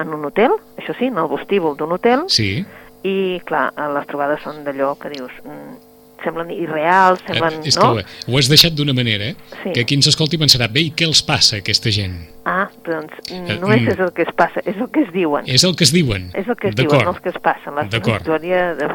en 0.00 0.14
un 0.16 0.24
hotel, 0.24 0.54
això 0.80 0.94
sí, 0.96 1.10
en 1.12 1.18
el 1.20 1.28
vestíbul 1.28 1.76
d'un 1.76 1.92
hotel, 1.98 2.24
Sí. 2.32 2.64
i 3.04 3.40
clar, 3.44 3.68
eh, 3.76 3.90
les 3.94 4.08
trobades 4.08 4.40
són 4.42 4.64
d'allò 4.64 4.94
que 4.98 5.12
dius 5.12 5.34
mm, 5.44 5.76
semblen 6.24 6.48
irreals, 6.50 7.20
semblen... 7.28 7.60
Eh, 7.60 7.68
és 7.70 7.76
no? 7.78 7.92
que 7.94 8.02
ho, 8.02 8.32
ho 8.32 8.38
has 8.40 8.48
deixat 8.50 8.72
d'una 8.74 8.94
manera, 8.96 9.28
eh? 9.30 9.36
Sí. 9.62 9.70
Que 9.76 9.84
qui 9.86 9.94
ens 10.00 10.08
escolti 10.10 10.40
pensarà, 10.40 10.66
bé, 10.72 10.82
i 10.88 10.90
què 10.96 11.06
els 11.06 11.20
passa 11.22 11.58
a 11.58 11.62
aquesta 11.62 11.92
gent? 11.94 12.16
Ah, 12.48 12.66
doncs 12.88 13.12
Eh, 13.28 13.58
no 13.60 13.68
és, 13.70 13.82
mm. 13.84 13.92
és 13.92 14.00
el 14.00 14.10
que 14.16 14.24
es 14.24 14.32
passa, 14.34 14.64
és 14.64 14.76
el 14.80 14.88
que 14.90 15.04
es 15.04 15.12
diuen. 15.12 15.44
És 15.46 15.62
el 15.68 15.76
que 15.76 15.84
es 15.84 15.92
diuen. 15.92 16.30
És 16.34 16.48
el 16.48 16.56
que 16.56 16.72
es 16.72 16.74
diuen, 16.74 17.04
no 17.04 17.12
els 17.12 17.20
que 17.20 17.28
es 17.30 17.38
passen. 17.44 17.76
La 17.76 17.84
D'acord. 17.84 18.24
història 18.24 18.74
de... 18.74 18.88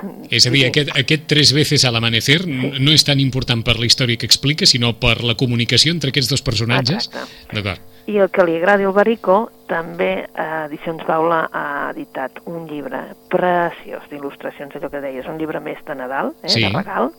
És 0.30 0.46
a 0.46 0.52
dir, 0.54 0.64
aquest, 0.68 0.90
aquest 0.98 1.26
tres 1.30 1.52
veces 1.52 1.84
al 1.84 1.96
amanecer 1.96 2.42
sí. 2.44 2.72
no 2.80 2.92
és 2.94 3.04
tan 3.04 3.20
important 3.20 3.62
per 3.66 3.78
la 3.78 3.86
història 3.86 4.18
que 4.18 4.28
explica, 4.28 4.66
sinó 4.66 4.94
per 4.98 5.20
la 5.24 5.36
comunicació 5.38 5.92
entre 5.94 6.12
aquests 6.12 6.30
dos 6.32 6.42
personatges. 6.42 7.10
D'acord. 7.52 7.80
I 8.10 8.18
el 8.18 8.30
que 8.34 8.42
li 8.48 8.56
agradi 8.58 8.86
al 8.88 8.94
Barico, 8.96 9.36
també 9.70 10.24
eh, 10.24 10.46
Edicions 10.66 11.04
Baula 11.06 11.44
ha 11.54 11.90
editat 11.92 12.40
un 12.50 12.66
llibre 12.66 13.04
preciós 13.30 14.08
d'il·lustracions, 14.10 14.74
allò 14.74 14.90
que 14.90 15.02
deies, 15.04 15.28
un 15.30 15.38
llibre 15.38 15.60
més 15.62 15.78
de 15.86 15.94
Nadal, 15.94 16.32
eh, 16.42 16.50
Sí. 16.50 16.64
de 16.64 16.72
regal, 16.74 17.12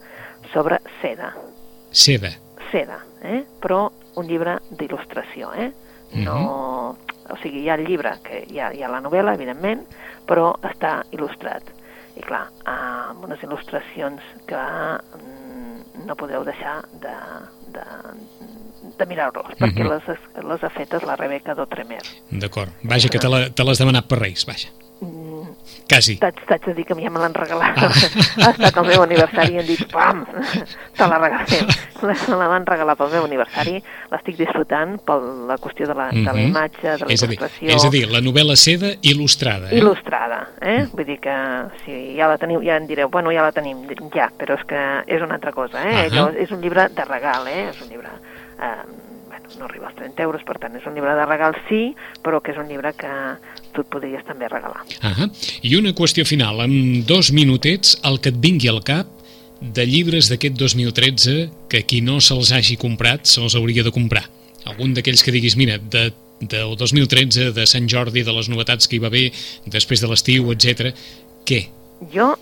sobre 0.51 0.81
seda. 1.01 1.33
Seda. 1.91 2.33
seda, 2.71 2.97
eh? 3.21 3.43
però 3.61 3.91
un 4.17 4.27
llibre 4.27 4.57
d'il·lustració, 4.71 5.53
eh? 5.55 5.71
No... 6.25 6.97
O 7.31 7.37
sigui, 7.39 7.61
hi 7.63 7.69
ha 7.71 7.77
el 7.79 7.85
llibre, 7.87 8.17
que 8.25 8.41
hi 8.51 8.59
ha, 8.59 8.73
hi 8.75 8.81
ha 8.83 8.89
la 8.91 8.99
novel·la, 8.99 9.37
evidentment, 9.37 9.85
però 10.27 10.49
està 10.67 11.05
il·lustrat. 11.15 11.69
I 12.15 12.21
clar, 12.21 12.43
amb 12.69 13.23
unes 13.25 13.41
il·lustracions 13.41 14.21
que 14.49 14.59
mm, 14.59 16.05
no 16.05 16.15
podeu 16.19 16.43
deixar 16.45 16.83
de, 17.01 17.13
de, 17.73 17.85
de 18.99 19.05
mirar-los, 19.09 19.55
perquè 19.57 19.81
Mhm. 19.83 19.89
les, 19.89 20.19
les 20.51 20.63
ha 20.63 20.69
fetes 20.69 21.03
la 21.03 21.15
Rebeca 21.15 21.55
Dotremer. 21.57 22.01
D'acord. 22.29 22.69
Vaja, 22.83 23.09
que 23.09 23.19
te 23.19 23.63
l'has 23.63 23.79
demanat 23.81 24.05
per 24.07 24.19
Reis, 24.19 24.45
vaja. 24.45 24.69
Mm, 25.01 25.32
Quasi. 25.87 26.15
T'haig 26.17 26.65
de 26.65 26.73
dir 26.73 26.85
que 26.85 26.95
ja 26.95 27.09
me 27.09 27.19
l'han 27.19 27.33
regalat. 27.33 27.77
Ah. 27.77 27.89
ha 28.45 28.49
estat 28.51 28.77
el 28.81 28.87
meu 28.87 29.03
aniversari 29.03 29.53
i 29.55 29.59
hem 29.61 29.67
dit, 29.67 29.83
pam, 29.91 30.23
te 30.97 31.07
la 31.07 31.17
regalem. 31.21 31.67
Me 32.03 32.15
la 32.35 32.47
van 32.51 32.65
regalar 32.67 32.95
pel 32.99 33.11
meu 33.13 33.23
aniversari, 33.27 33.77
l'estic 34.11 34.35
disfrutant 34.37 34.97
per 35.07 35.19
la 35.47 35.55
qüestió 35.61 35.87
de 35.87 35.93
la, 35.95 36.09
de 36.11 36.23
la 36.25 36.33
Mhm. 36.33 36.47
imatge, 36.49 36.81
de 36.97 37.05
la 37.05 37.13
és 37.13 37.23
a 37.23 37.27
dir, 37.27 37.37
il·lustració. 37.39 37.69
és 37.77 37.85
a 37.85 37.89
dir, 37.93 38.03
la 38.11 38.19
novel·la 38.19 38.55
Seda 38.59 38.91
il·lustrada. 39.01 39.69
Eh? 39.71 39.77
il·lustrada, 39.79 40.41
eh? 40.61 40.87
Vull 40.91 41.05
dir 41.05 41.19
que 41.23 41.35
si 41.85 42.15
ja 42.17 42.27
la 42.27 42.37
teniu, 42.37 42.61
ja 42.63 42.75
em 42.77 42.87
direu, 42.87 43.09
bueno, 43.09 43.31
ja 43.31 43.41
la 43.43 43.51
tenim, 43.55 43.85
ja, 44.13 44.29
però 44.37 44.57
és 44.59 44.65
que 44.67 44.81
és 45.07 45.21
una 45.21 45.35
altra 45.35 45.51
cosa, 45.53 45.79
eh? 45.87 45.93
Ahà. 45.95 46.09
Allò 46.09 46.27
és 46.35 46.51
un 46.51 46.59
llibre 46.61 46.89
de 46.89 47.05
regal, 47.05 47.47
eh? 47.47 47.69
És 47.69 47.81
un 47.81 47.89
llibre, 47.89 48.09
eh, 48.59 48.83
bueno, 49.29 49.47
no 49.59 49.65
arriba 49.65 49.87
als 49.87 49.95
30 49.95 50.23
euros, 50.23 50.43
per 50.43 50.59
tant, 50.59 50.75
és 50.75 50.85
un 50.85 50.93
llibre 50.95 51.15
de 51.15 51.25
regal, 51.25 51.55
sí, 51.69 51.95
però 52.21 52.41
que 52.41 52.51
és 52.51 52.57
un 52.57 52.67
llibre 52.67 52.93
que 52.93 53.07
tu 53.73 53.83
et 53.83 53.89
podries 53.91 54.23
també 54.27 54.49
regalar. 54.51 54.85
Ah 55.01 55.27
I 55.61 55.75
una 55.79 55.93
qüestió 55.97 56.25
final, 56.25 56.61
en 56.63 57.03
dos 57.09 57.31
minutets, 57.31 57.97
el 58.03 58.19
que 58.21 58.33
et 58.33 58.39
vingui 58.39 58.69
al 58.71 58.83
cap 58.85 59.09
de 59.63 59.85
llibres 59.87 60.29
d'aquest 60.29 60.57
2013 60.59 61.49
que 61.71 61.83
qui 61.87 62.01
no 62.01 62.19
se'ls 62.21 62.51
hagi 62.51 62.75
comprat 62.77 63.25
se'ls 63.29 63.55
hauria 63.55 63.83
de 63.83 63.93
comprar. 63.95 64.25
Algun 64.65 64.93
d'aquells 64.95 65.23
que 65.23 65.31
diguis, 65.31 65.55
mira, 65.59 65.77
de, 65.77 66.09
del 66.39 66.75
2013, 66.79 67.51
de 67.55 67.65
Sant 67.67 67.87
Jordi, 67.89 68.23
de 68.23 68.35
les 68.35 68.49
novetats 68.51 68.87
que 68.87 68.97
hi 68.97 69.03
va 69.03 69.11
haver, 69.11 69.29
després 69.67 70.03
de 70.03 70.09
l'estiu, 70.11 70.51
etc. 70.55 70.91
Què? 71.47 71.65
Jo 72.13 72.33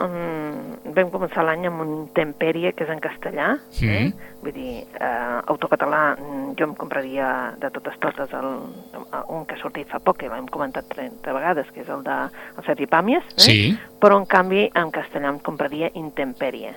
vam 0.96 1.10
començar 1.14 1.44
l'any 1.46 1.68
amb 1.68 1.82
un 1.82 2.08
Tempèrie, 2.16 2.74
que 2.74 2.86
és 2.86 2.90
en 2.90 3.00
castellà, 3.00 3.58
eh? 3.82 3.88
Mhm. 3.88 4.14
vull 4.42 4.54
dir, 4.54 4.84
eh, 5.00 5.42
autocatalà, 5.48 6.16
mm, 6.18 6.56
jo 6.58 6.66
em 6.66 6.76
compraria 6.76 7.54
de 7.60 7.70
totes 7.70 7.98
totes 8.00 8.32
el, 8.34 8.50
un 9.30 9.46
que 9.46 9.56
ha 9.56 9.62
sortit 9.62 9.88
fa 9.88 10.00
poc, 10.00 10.18
que 10.18 10.30
l'hem 10.30 10.48
comentat 10.48 10.86
30 10.88 11.34
vegades, 11.34 11.70
que 11.72 11.82
és 11.82 11.90
el 11.90 12.04
de 12.04 12.30
el 12.58 12.64
Sergi 12.66 12.88
Pàmies, 12.88 13.24
eh? 13.38 13.42
Sí. 13.42 13.80
però 14.00 14.18
en 14.18 14.26
canvi 14.26 14.70
en 14.74 14.92
castellà 14.92 15.30
em 15.30 15.40
compraria 15.40 15.92
Intempèrie. 15.94 16.74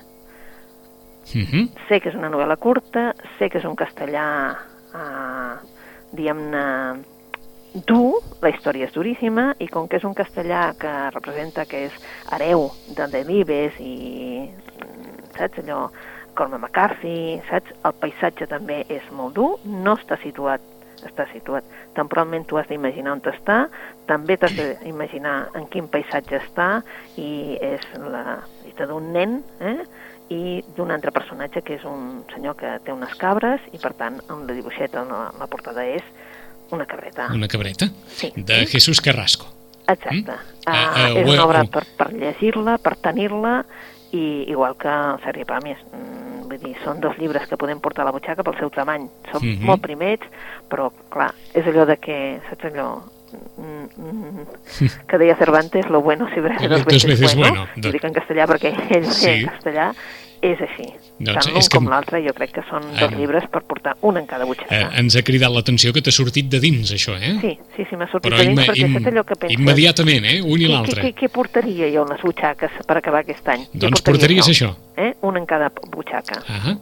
Uh 1.34 1.40
-huh. 1.40 1.68
Sé 1.88 2.00
que 2.00 2.10
és 2.10 2.14
una 2.14 2.28
novel·la 2.28 2.56
curta, 2.56 3.14
sé 3.38 3.48
que 3.48 3.58
és 3.58 3.64
un 3.64 3.74
castellà, 3.74 4.56
eh, 4.94 5.56
diguem-ne, 6.12 7.13
dur, 7.74 8.22
la 8.42 8.52
història 8.54 8.86
és 8.86 8.94
duríssima, 8.94 9.52
i 9.58 9.66
com 9.68 9.88
que 9.90 9.98
és 9.98 10.06
un 10.06 10.14
castellà 10.14 10.68
que 10.78 10.92
representa 11.14 11.66
que 11.66 11.86
és 11.88 11.96
hereu 12.32 12.68
de 12.94 13.08
Delibes 13.10 13.80
i, 13.82 14.50
saps, 15.34 15.58
allò, 15.64 15.88
Cormac 16.34 16.60
McCarthy, 16.60 17.40
saps? 17.48 17.74
El 17.86 17.94
paisatge 18.02 18.46
també 18.50 18.82
és 18.90 19.04
molt 19.14 19.36
dur, 19.38 19.50
no 19.64 19.98
està 19.98 20.18
situat 20.22 20.62
està 21.04 21.26
situat. 21.28 21.66
Temporalment 21.92 22.46
tu 22.48 22.56
has 22.56 22.68
d'imaginar 22.70 23.12
on 23.12 23.20
està, 23.28 23.66
també 24.08 24.38
t'has 24.40 24.54
d'imaginar 24.56 25.50
en 25.58 25.66
quin 25.68 25.88
paisatge 25.92 26.38
està, 26.40 26.68
i 27.20 27.58
és 27.60 27.84
la 28.00 28.38
vista 28.62 28.86
d'un 28.88 29.10
nen, 29.12 29.42
eh? 29.60 29.84
i 30.32 30.62
d'un 30.76 30.90
altre 30.90 31.12
personatge 31.12 31.60
que 31.60 31.74
és 31.76 31.84
un 31.84 32.22
senyor 32.32 32.56
que 32.56 32.70
té 32.86 32.94
unes 32.94 33.12
cabres 33.20 33.60
i 33.76 33.80
per 33.82 33.92
tant 33.98 34.16
amb 34.32 34.48
la 34.48 34.56
dibuixeta 34.56 35.02
en 35.02 35.12
la, 35.12 35.26
la 35.36 35.48
portada 35.52 35.84
és 35.84 36.06
una 36.74 36.86
cabreta. 36.86 37.28
Una 37.32 37.48
cabreta. 37.48 37.88
Sí. 38.08 38.32
De 38.36 38.66
Jesús 38.66 39.00
Carrasco. 39.00 39.46
Exacte. 39.86 40.22
Mm? 40.22 40.28
Uh, 40.30 40.52
Ah, 40.66 40.92
ah, 40.96 41.08
és 41.10 41.28
una 41.28 41.44
obra 41.44 41.60
ho- 41.62 41.68
per, 41.68 41.82
per 41.96 42.12
llegir-la, 42.14 42.78
per 42.78 42.96
tenir-la, 42.96 43.64
i 44.12 44.44
igual 44.48 44.76
que 44.80 44.88
Sergi 45.24 45.44
Pàmies. 45.44 45.76
Mm, 45.92 46.48
vull 46.48 46.58
dir, 46.62 46.74
són 46.84 47.00
dos 47.02 47.18
llibres 47.18 47.46
que 47.50 47.56
podem 47.60 47.80
portar 47.84 48.02
a 48.02 48.06
la 48.08 48.12
butxaca 48.16 48.42
pel 48.46 48.56
seu 48.56 48.70
tamany. 48.70 49.08
Són 49.30 49.42
Mhm. 49.42 49.64
molt 49.66 49.82
primets, 49.82 50.24
però, 50.70 50.90
clar, 51.10 51.34
és 51.52 51.66
allò 51.66 51.84
de 51.84 51.98
que, 51.98 52.40
saps 52.48 52.64
allò, 52.70 53.02
mm, 53.58 53.88
mm, 53.98 54.46
que 55.08 55.18
deia 55.18 55.36
Cervantes, 55.36 55.88
lo 55.90 56.00
bueno 56.00 56.28
si 56.32 56.40
breve 56.40 56.66
Dos 56.68 56.84
veces 56.86 57.34
bueno. 57.36 57.64
Ho 57.76 57.90
dic 57.92 58.04
en 58.04 58.12
castellà 58.14 58.46
perquè 58.46 58.72
ell 58.90 59.04
sí. 59.10 59.28
en 59.30 59.46
castellà 59.50 59.92
és 60.44 60.60
així. 60.60 60.84
Doncs 61.18 61.46
Tant 61.46 61.54
l'un 61.54 61.68
com 61.72 61.86
l'altre 61.88 62.20
jo 62.24 62.32
crec 62.36 62.52
que 62.56 62.62
són 62.68 62.82
dos 62.90 63.02
Ara. 63.08 63.16
llibres 63.16 63.44
per 63.52 63.62
portar 63.64 63.94
un 64.02 64.18
en 64.20 64.26
cada 64.26 64.44
Eh, 64.44 64.48
butxaca. 64.50 64.90
ens 65.00 65.16
ha 65.16 65.22
cridat 65.22 65.50
l'atenció 65.54 65.92
que 65.92 66.02
t'ha 66.02 66.12
sortit 66.12 66.48
de 66.52 66.60
dins, 66.60 66.92
això, 66.92 67.14
eh? 67.16 67.34
Sí, 67.40 67.58
sí, 67.76 67.86
sí, 67.88 67.96
m'ha 67.96 68.08
sortit 68.10 68.30
Però 68.32 68.38
de 68.42 68.48
dins 68.48 68.60
perquè 68.60 68.84
és 68.84 69.06
allò 69.12 69.24
que 69.24 69.36
penses. 69.36 69.58
immediatament, 69.58 70.24
eh? 70.26 70.40
Un 70.42 70.60
i 70.60 70.66
l'altre. 70.66 71.02
Què, 71.02 71.14
què, 71.14 71.20
què 71.24 71.28
portaria 71.32 71.88
jo 71.92 72.02
en 72.04 72.12
les 72.12 72.20
butxaques 72.22 72.70
per 72.86 72.96
acabar 72.98 73.20
aquest 73.24 73.48
any? 73.48 73.66
Doncs 73.72 74.02
portaria 74.02 74.42
portaries 74.42 74.48
això. 74.48 74.74
Eh? 74.96 75.14
Un 75.22 75.36
en 75.36 75.46
cada 75.46 75.70
butxaca. 75.90 76.42
Ah, 76.48 76.76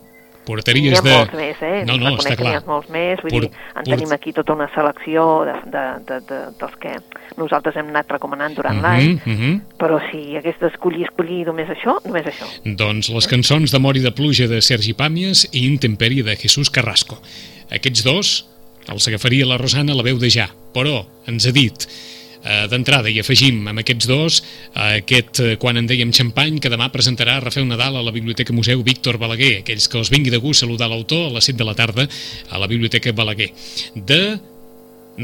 portaries 0.47 0.99
ha 0.99 1.03
de... 1.05 1.13
molts 1.17 1.35
més, 1.39 1.61
eh? 1.63 1.83
No, 1.87 1.97
no, 2.01 2.13
està 2.19 2.35
clar. 2.37 2.63
molts 2.67 2.89
més, 2.93 3.21
vull 3.23 3.31
Por- 3.35 3.47
dir, 3.47 3.51
en 3.53 3.85
por- 3.85 3.91
tenim 3.95 4.13
aquí 4.17 4.33
tota 4.37 4.53
una 4.57 4.69
selecció 4.75 5.25
de, 5.49 5.55
de, 5.71 5.83
de, 6.09 6.19
de, 6.29 6.39
dels 6.61 6.77
que 6.83 6.95
nosaltres 7.39 7.77
hem 7.81 7.89
anat 7.93 8.11
recomanant 8.13 8.55
durant 8.59 8.77
Mhm, 8.77 8.83
l'any, 8.85 9.21
mhm. 9.25 9.61
però 9.79 10.01
si 10.11 10.37
hagués 10.37 10.59
d'escollir, 10.61 11.05
escollir 11.09 11.45
només 11.47 11.69
això, 11.73 11.99
només 12.05 12.27
això. 12.27 12.49
Doncs 12.65 13.09
les 13.15 13.29
cançons 13.31 13.71
d'Amor 13.73 13.97
i 13.97 14.05
de 14.05 14.13
pluja 14.13 14.49
de 14.51 14.61
Sergi 14.61 14.95
Pàmies 14.99 15.47
i 15.53 15.67
Intempèrie 15.69 16.23
de 16.27 16.37
Jesús 16.37 16.71
Carrasco. 16.71 17.19
Aquests 17.71 18.03
dos 18.05 18.33
els 18.91 19.07
agafaria 19.09 19.47
la 19.47 19.59
Rosana 19.61 19.93
a 19.95 19.97
la 19.97 20.03
veu 20.03 20.19
de 20.19 20.29
ja, 20.29 20.49
però 20.75 21.05
ens 21.31 21.47
ha 21.47 21.53
dit 21.55 21.87
eh, 22.45 22.67
d'entrada 22.71 23.11
i 23.11 23.21
afegim 23.23 23.63
amb 23.71 23.83
aquests 23.83 24.09
dos 24.11 24.41
eh, 24.43 25.01
aquest 25.03 25.43
eh, 25.43 25.51
Quan 25.63 25.79
en 25.81 25.89
dèiem 25.89 26.13
xampany 26.15 26.59
que 26.63 26.71
demà 26.73 26.91
presentarà 26.95 27.39
Rafael 27.41 27.69
Nadal 27.69 27.99
a 27.99 28.05
la 28.05 28.15
Biblioteca 28.15 28.55
Museu 28.55 28.83
Víctor 28.83 29.19
Balaguer. 29.21 29.61
Aquells 29.63 29.89
que 29.89 30.01
els 30.01 30.11
vingui 30.13 30.33
de 30.33 30.41
gust 30.43 30.65
saludar 30.65 30.91
l'autor 30.91 31.29
a 31.29 31.35
les 31.37 31.51
7 31.51 31.59
de 31.61 31.69
la 31.69 31.77
tarda 31.79 32.09
a 32.51 32.63
la 32.63 32.71
Biblioteca 32.71 33.13
Balaguer. 33.13 33.53
De 33.95 34.23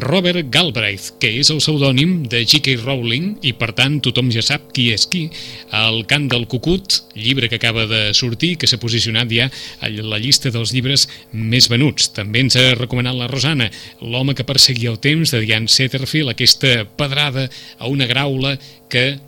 Robert 0.01 0.49
Galbraith, 0.51 1.15
que 1.21 1.31
és 1.41 1.51
el 1.53 1.61
pseudònim 1.63 2.25
de 2.31 2.43
J.K. 2.45 2.79
Rowling 2.83 3.39
i 3.47 3.53
per 3.59 3.71
tant 3.77 3.99
tothom 4.05 4.31
ja 4.35 4.43
sap 4.45 4.71
qui 4.75 4.89
és 4.95 5.07
qui. 5.11 5.27
El 5.75 6.03
cant 6.11 6.29
del 6.31 6.47
cucut, 6.51 7.01
llibre 7.19 7.49
que 7.49 7.59
acaba 7.61 7.87
de 7.91 8.15
sortir, 8.15 8.57
que 8.59 8.69
s'ha 8.71 8.81
posicionat 8.83 9.31
ja 9.33 9.49
a 9.81 9.91
la 9.91 10.21
llista 10.23 10.53
dels 10.55 10.73
llibres 10.75 11.09
més 11.33 11.69
venuts. 11.71 12.11
També 12.17 12.45
ens 12.45 12.59
ha 12.59 12.73
recomanat 12.79 13.19
la 13.19 13.31
Rosana, 13.31 13.71
L'home 14.01 14.35
que 14.35 14.47
perseguia 14.47 14.93
el 14.93 15.01
temps, 15.03 15.33
de 15.35 15.41
Diane 15.43 15.69
Setterfield, 15.69 16.33
aquesta 16.33 16.85
pedrada 16.99 17.49
a 17.79 17.89
una 17.91 18.07
graula 18.07 18.57
que 18.89 19.19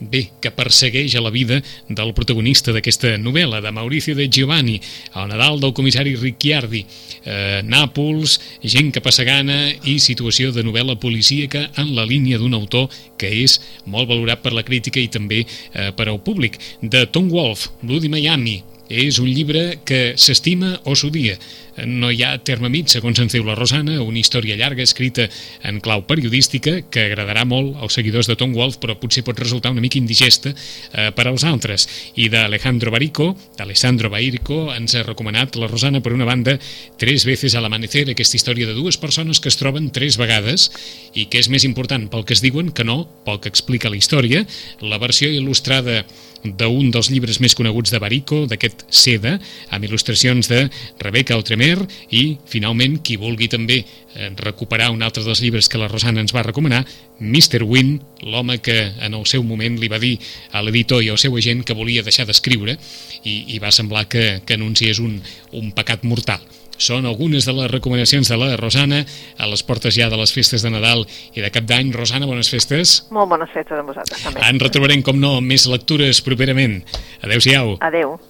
bé, 0.00 0.28
que 0.40 0.52
persegueix 0.54 1.14
a 1.16 1.22
la 1.22 1.32
vida 1.34 1.60
del 1.88 2.12
protagonista 2.14 2.72
d'aquesta 2.74 3.16
novel·la, 3.18 3.60
de 3.64 3.72
Mauricio 3.74 4.14
de 4.18 4.28
Giovanni, 4.30 4.78
el 5.14 5.28
Nadal 5.32 5.60
del 5.60 5.74
comissari 5.74 6.14
Ricciardi, 6.16 6.84
eh, 7.24 7.60
Nàpols, 7.66 8.38
gent 8.62 8.92
que 8.94 9.02
passa 9.04 9.26
gana 9.28 9.58
i 9.84 9.98
situació 10.02 10.52
de 10.54 10.64
novel·la 10.66 10.98
policíaca 11.00 11.68
en 11.76 11.94
la 11.96 12.06
línia 12.06 12.38
d'un 12.38 12.54
autor 12.54 12.88
que 13.18 13.30
és 13.42 13.58
molt 13.86 14.08
valorat 14.08 14.42
per 14.42 14.54
la 14.54 14.66
crítica 14.66 15.00
i 15.02 15.10
també 15.12 15.44
eh, 15.44 15.90
per 15.92 16.08
al 16.08 16.22
públic. 16.22 16.58
De 16.82 17.06
Tom 17.06 17.30
Wolfe, 17.32 17.74
Bloody 17.82 18.08
Miami, 18.08 18.62
és 18.88 19.18
un 19.20 19.28
llibre 19.28 19.78
que 19.84 20.14
s'estima 20.16 20.78
o 20.88 20.94
s'odia. 20.96 21.36
No 21.86 22.10
hi 22.10 22.22
ha 22.24 22.32
terme 22.42 22.70
mig, 22.72 22.88
segons 22.90 23.20
ens 23.22 23.34
diu 23.34 23.44
la 23.46 23.54
Rosana, 23.58 24.00
una 24.02 24.18
història 24.18 24.56
llarga 24.58 24.82
escrita 24.82 25.28
en 25.68 25.78
clau 25.84 26.04
periodística 26.08 26.80
que 26.90 27.06
agradarà 27.10 27.44
molt 27.46 27.76
als 27.82 27.98
seguidors 27.98 28.30
de 28.30 28.36
Tom 28.40 28.54
Wolfe, 28.56 28.80
però 28.82 28.98
potser 28.98 29.24
pot 29.26 29.38
resultar 29.38 29.72
una 29.74 29.84
mica 29.84 30.00
indigesta 30.00 30.54
eh, 30.54 31.10
per 31.14 31.28
als 31.28 31.44
altres. 31.46 31.86
I 32.16 32.28
d'Alejandro 32.32 32.90
Barico, 32.94 33.30
d'Alessandro 33.58 34.10
Bairico, 34.10 34.66
ens 34.74 34.96
ha 34.96 35.04
recomanat 35.06 35.56
la 35.60 35.70
Rosana, 35.70 36.02
per 36.02 36.14
una 36.16 36.26
banda, 36.28 36.58
Tres 36.98 37.24
veces 37.24 37.54
al 37.54 37.64
amanecer, 37.64 38.08
aquesta 38.10 38.36
història 38.36 38.66
de 38.66 38.74
dues 38.74 38.98
persones 38.98 39.38
que 39.40 39.50
es 39.52 39.58
troben 39.60 39.90
tres 39.94 40.16
vegades 40.18 40.68
i 41.14 41.28
que 41.30 41.38
és 41.38 41.48
més 41.52 41.62
important 41.62 42.08
pel 42.10 42.24
que 42.26 42.34
es 42.34 42.42
diuen 42.42 42.72
que 42.74 42.86
no 42.86 43.04
pel 43.26 43.38
que 43.38 43.50
explica 43.52 43.90
la 43.90 43.98
història. 43.98 44.44
La 44.82 44.98
versió 44.98 45.30
il·lustrada 45.30 46.02
d'un 46.42 46.90
dels 46.94 47.10
llibres 47.10 47.40
més 47.42 47.54
coneguts 47.58 47.90
de 47.94 48.00
Barico, 48.02 48.44
d'aquest 48.50 48.84
Seda, 48.94 49.36
amb 49.74 49.86
il·lustracions 49.86 50.50
de 50.50 50.66
Rebecca 51.02 51.38
Outremer 51.68 51.88
i, 52.10 52.38
finalment, 52.48 52.98
qui 53.04 53.16
vulgui 53.20 53.48
també 53.50 53.82
eh, 53.82 54.30
recuperar 54.40 54.90
un 54.94 55.02
altre 55.02 55.24
dels 55.24 55.40
llibres 55.42 55.68
que 55.68 55.80
la 55.80 55.88
Rosana 55.88 56.22
ens 56.22 56.34
va 56.34 56.44
recomanar, 56.46 56.84
Mr. 57.20 57.64
Wynn, 57.64 57.98
l'home 58.22 58.58
que 58.64 58.92
en 59.00 59.14
el 59.14 59.26
seu 59.26 59.42
moment 59.44 59.78
li 59.78 59.88
va 59.88 60.00
dir 60.00 60.16
a 60.52 60.62
l'editor 60.62 61.02
i 61.02 61.10
al 61.10 61.18
seu 61.18 61.36
agent 61.36 61.64
que 61.64 61.76
volia 61.76 62.04
deixar 62.06 62.26
d'escriure 62.26 62.78
i, 63.24 63.54
i 63.54 63.58
va 63.58 63.72
semblar 63.74 64.06
que, 64.08 64.40
que 64.46 64.56
anunciés 64.56 65.00
un, 65.02 65.20
un 65.52 65.72
pecat 65.76 66.04
mortal. 66.04 66.40
Són 66.78 67.08
algunes 67.10 67.42
de 67.42 67.52
les 67.56 67.66
recomanacions 67.72 68.28
de 68.30 68.36
la 68.38 68.52
Rosana 68.56 69.00
a 69.36 69.48
les 69.50 69.64
portes 69.66 69.96
ja 69.96 70.06
de 70.08 70.16
les 70.20 70.30
festes 70.30 70.62
de 70.62 70.70
Nadal 70.70 71.02
i 71.34 71.42
de 71.42 71.50
Cap 71.50 71.66
d'Any. 71.66 71.90
Rosana, 71.90 72.28
bones 72.30 72.52
festes. 72.54 73.00
Molt 73.10 73.32
bones 73.34 73.50
festes 73.50 73.74
a 73.74 73.82
vosaltres, 73.82 74.22
també. 74.22 74.46
En 74.46 74.62
retrobarem, 74.62 75.02
com 75.02 75.18
no, 75.18 75.40
més 75.42 75.66
lectures 75.66 76.22
properament. 76.22 76.78
Adéu-siau. 77.26 77.80
Adeu. 77.82 78.20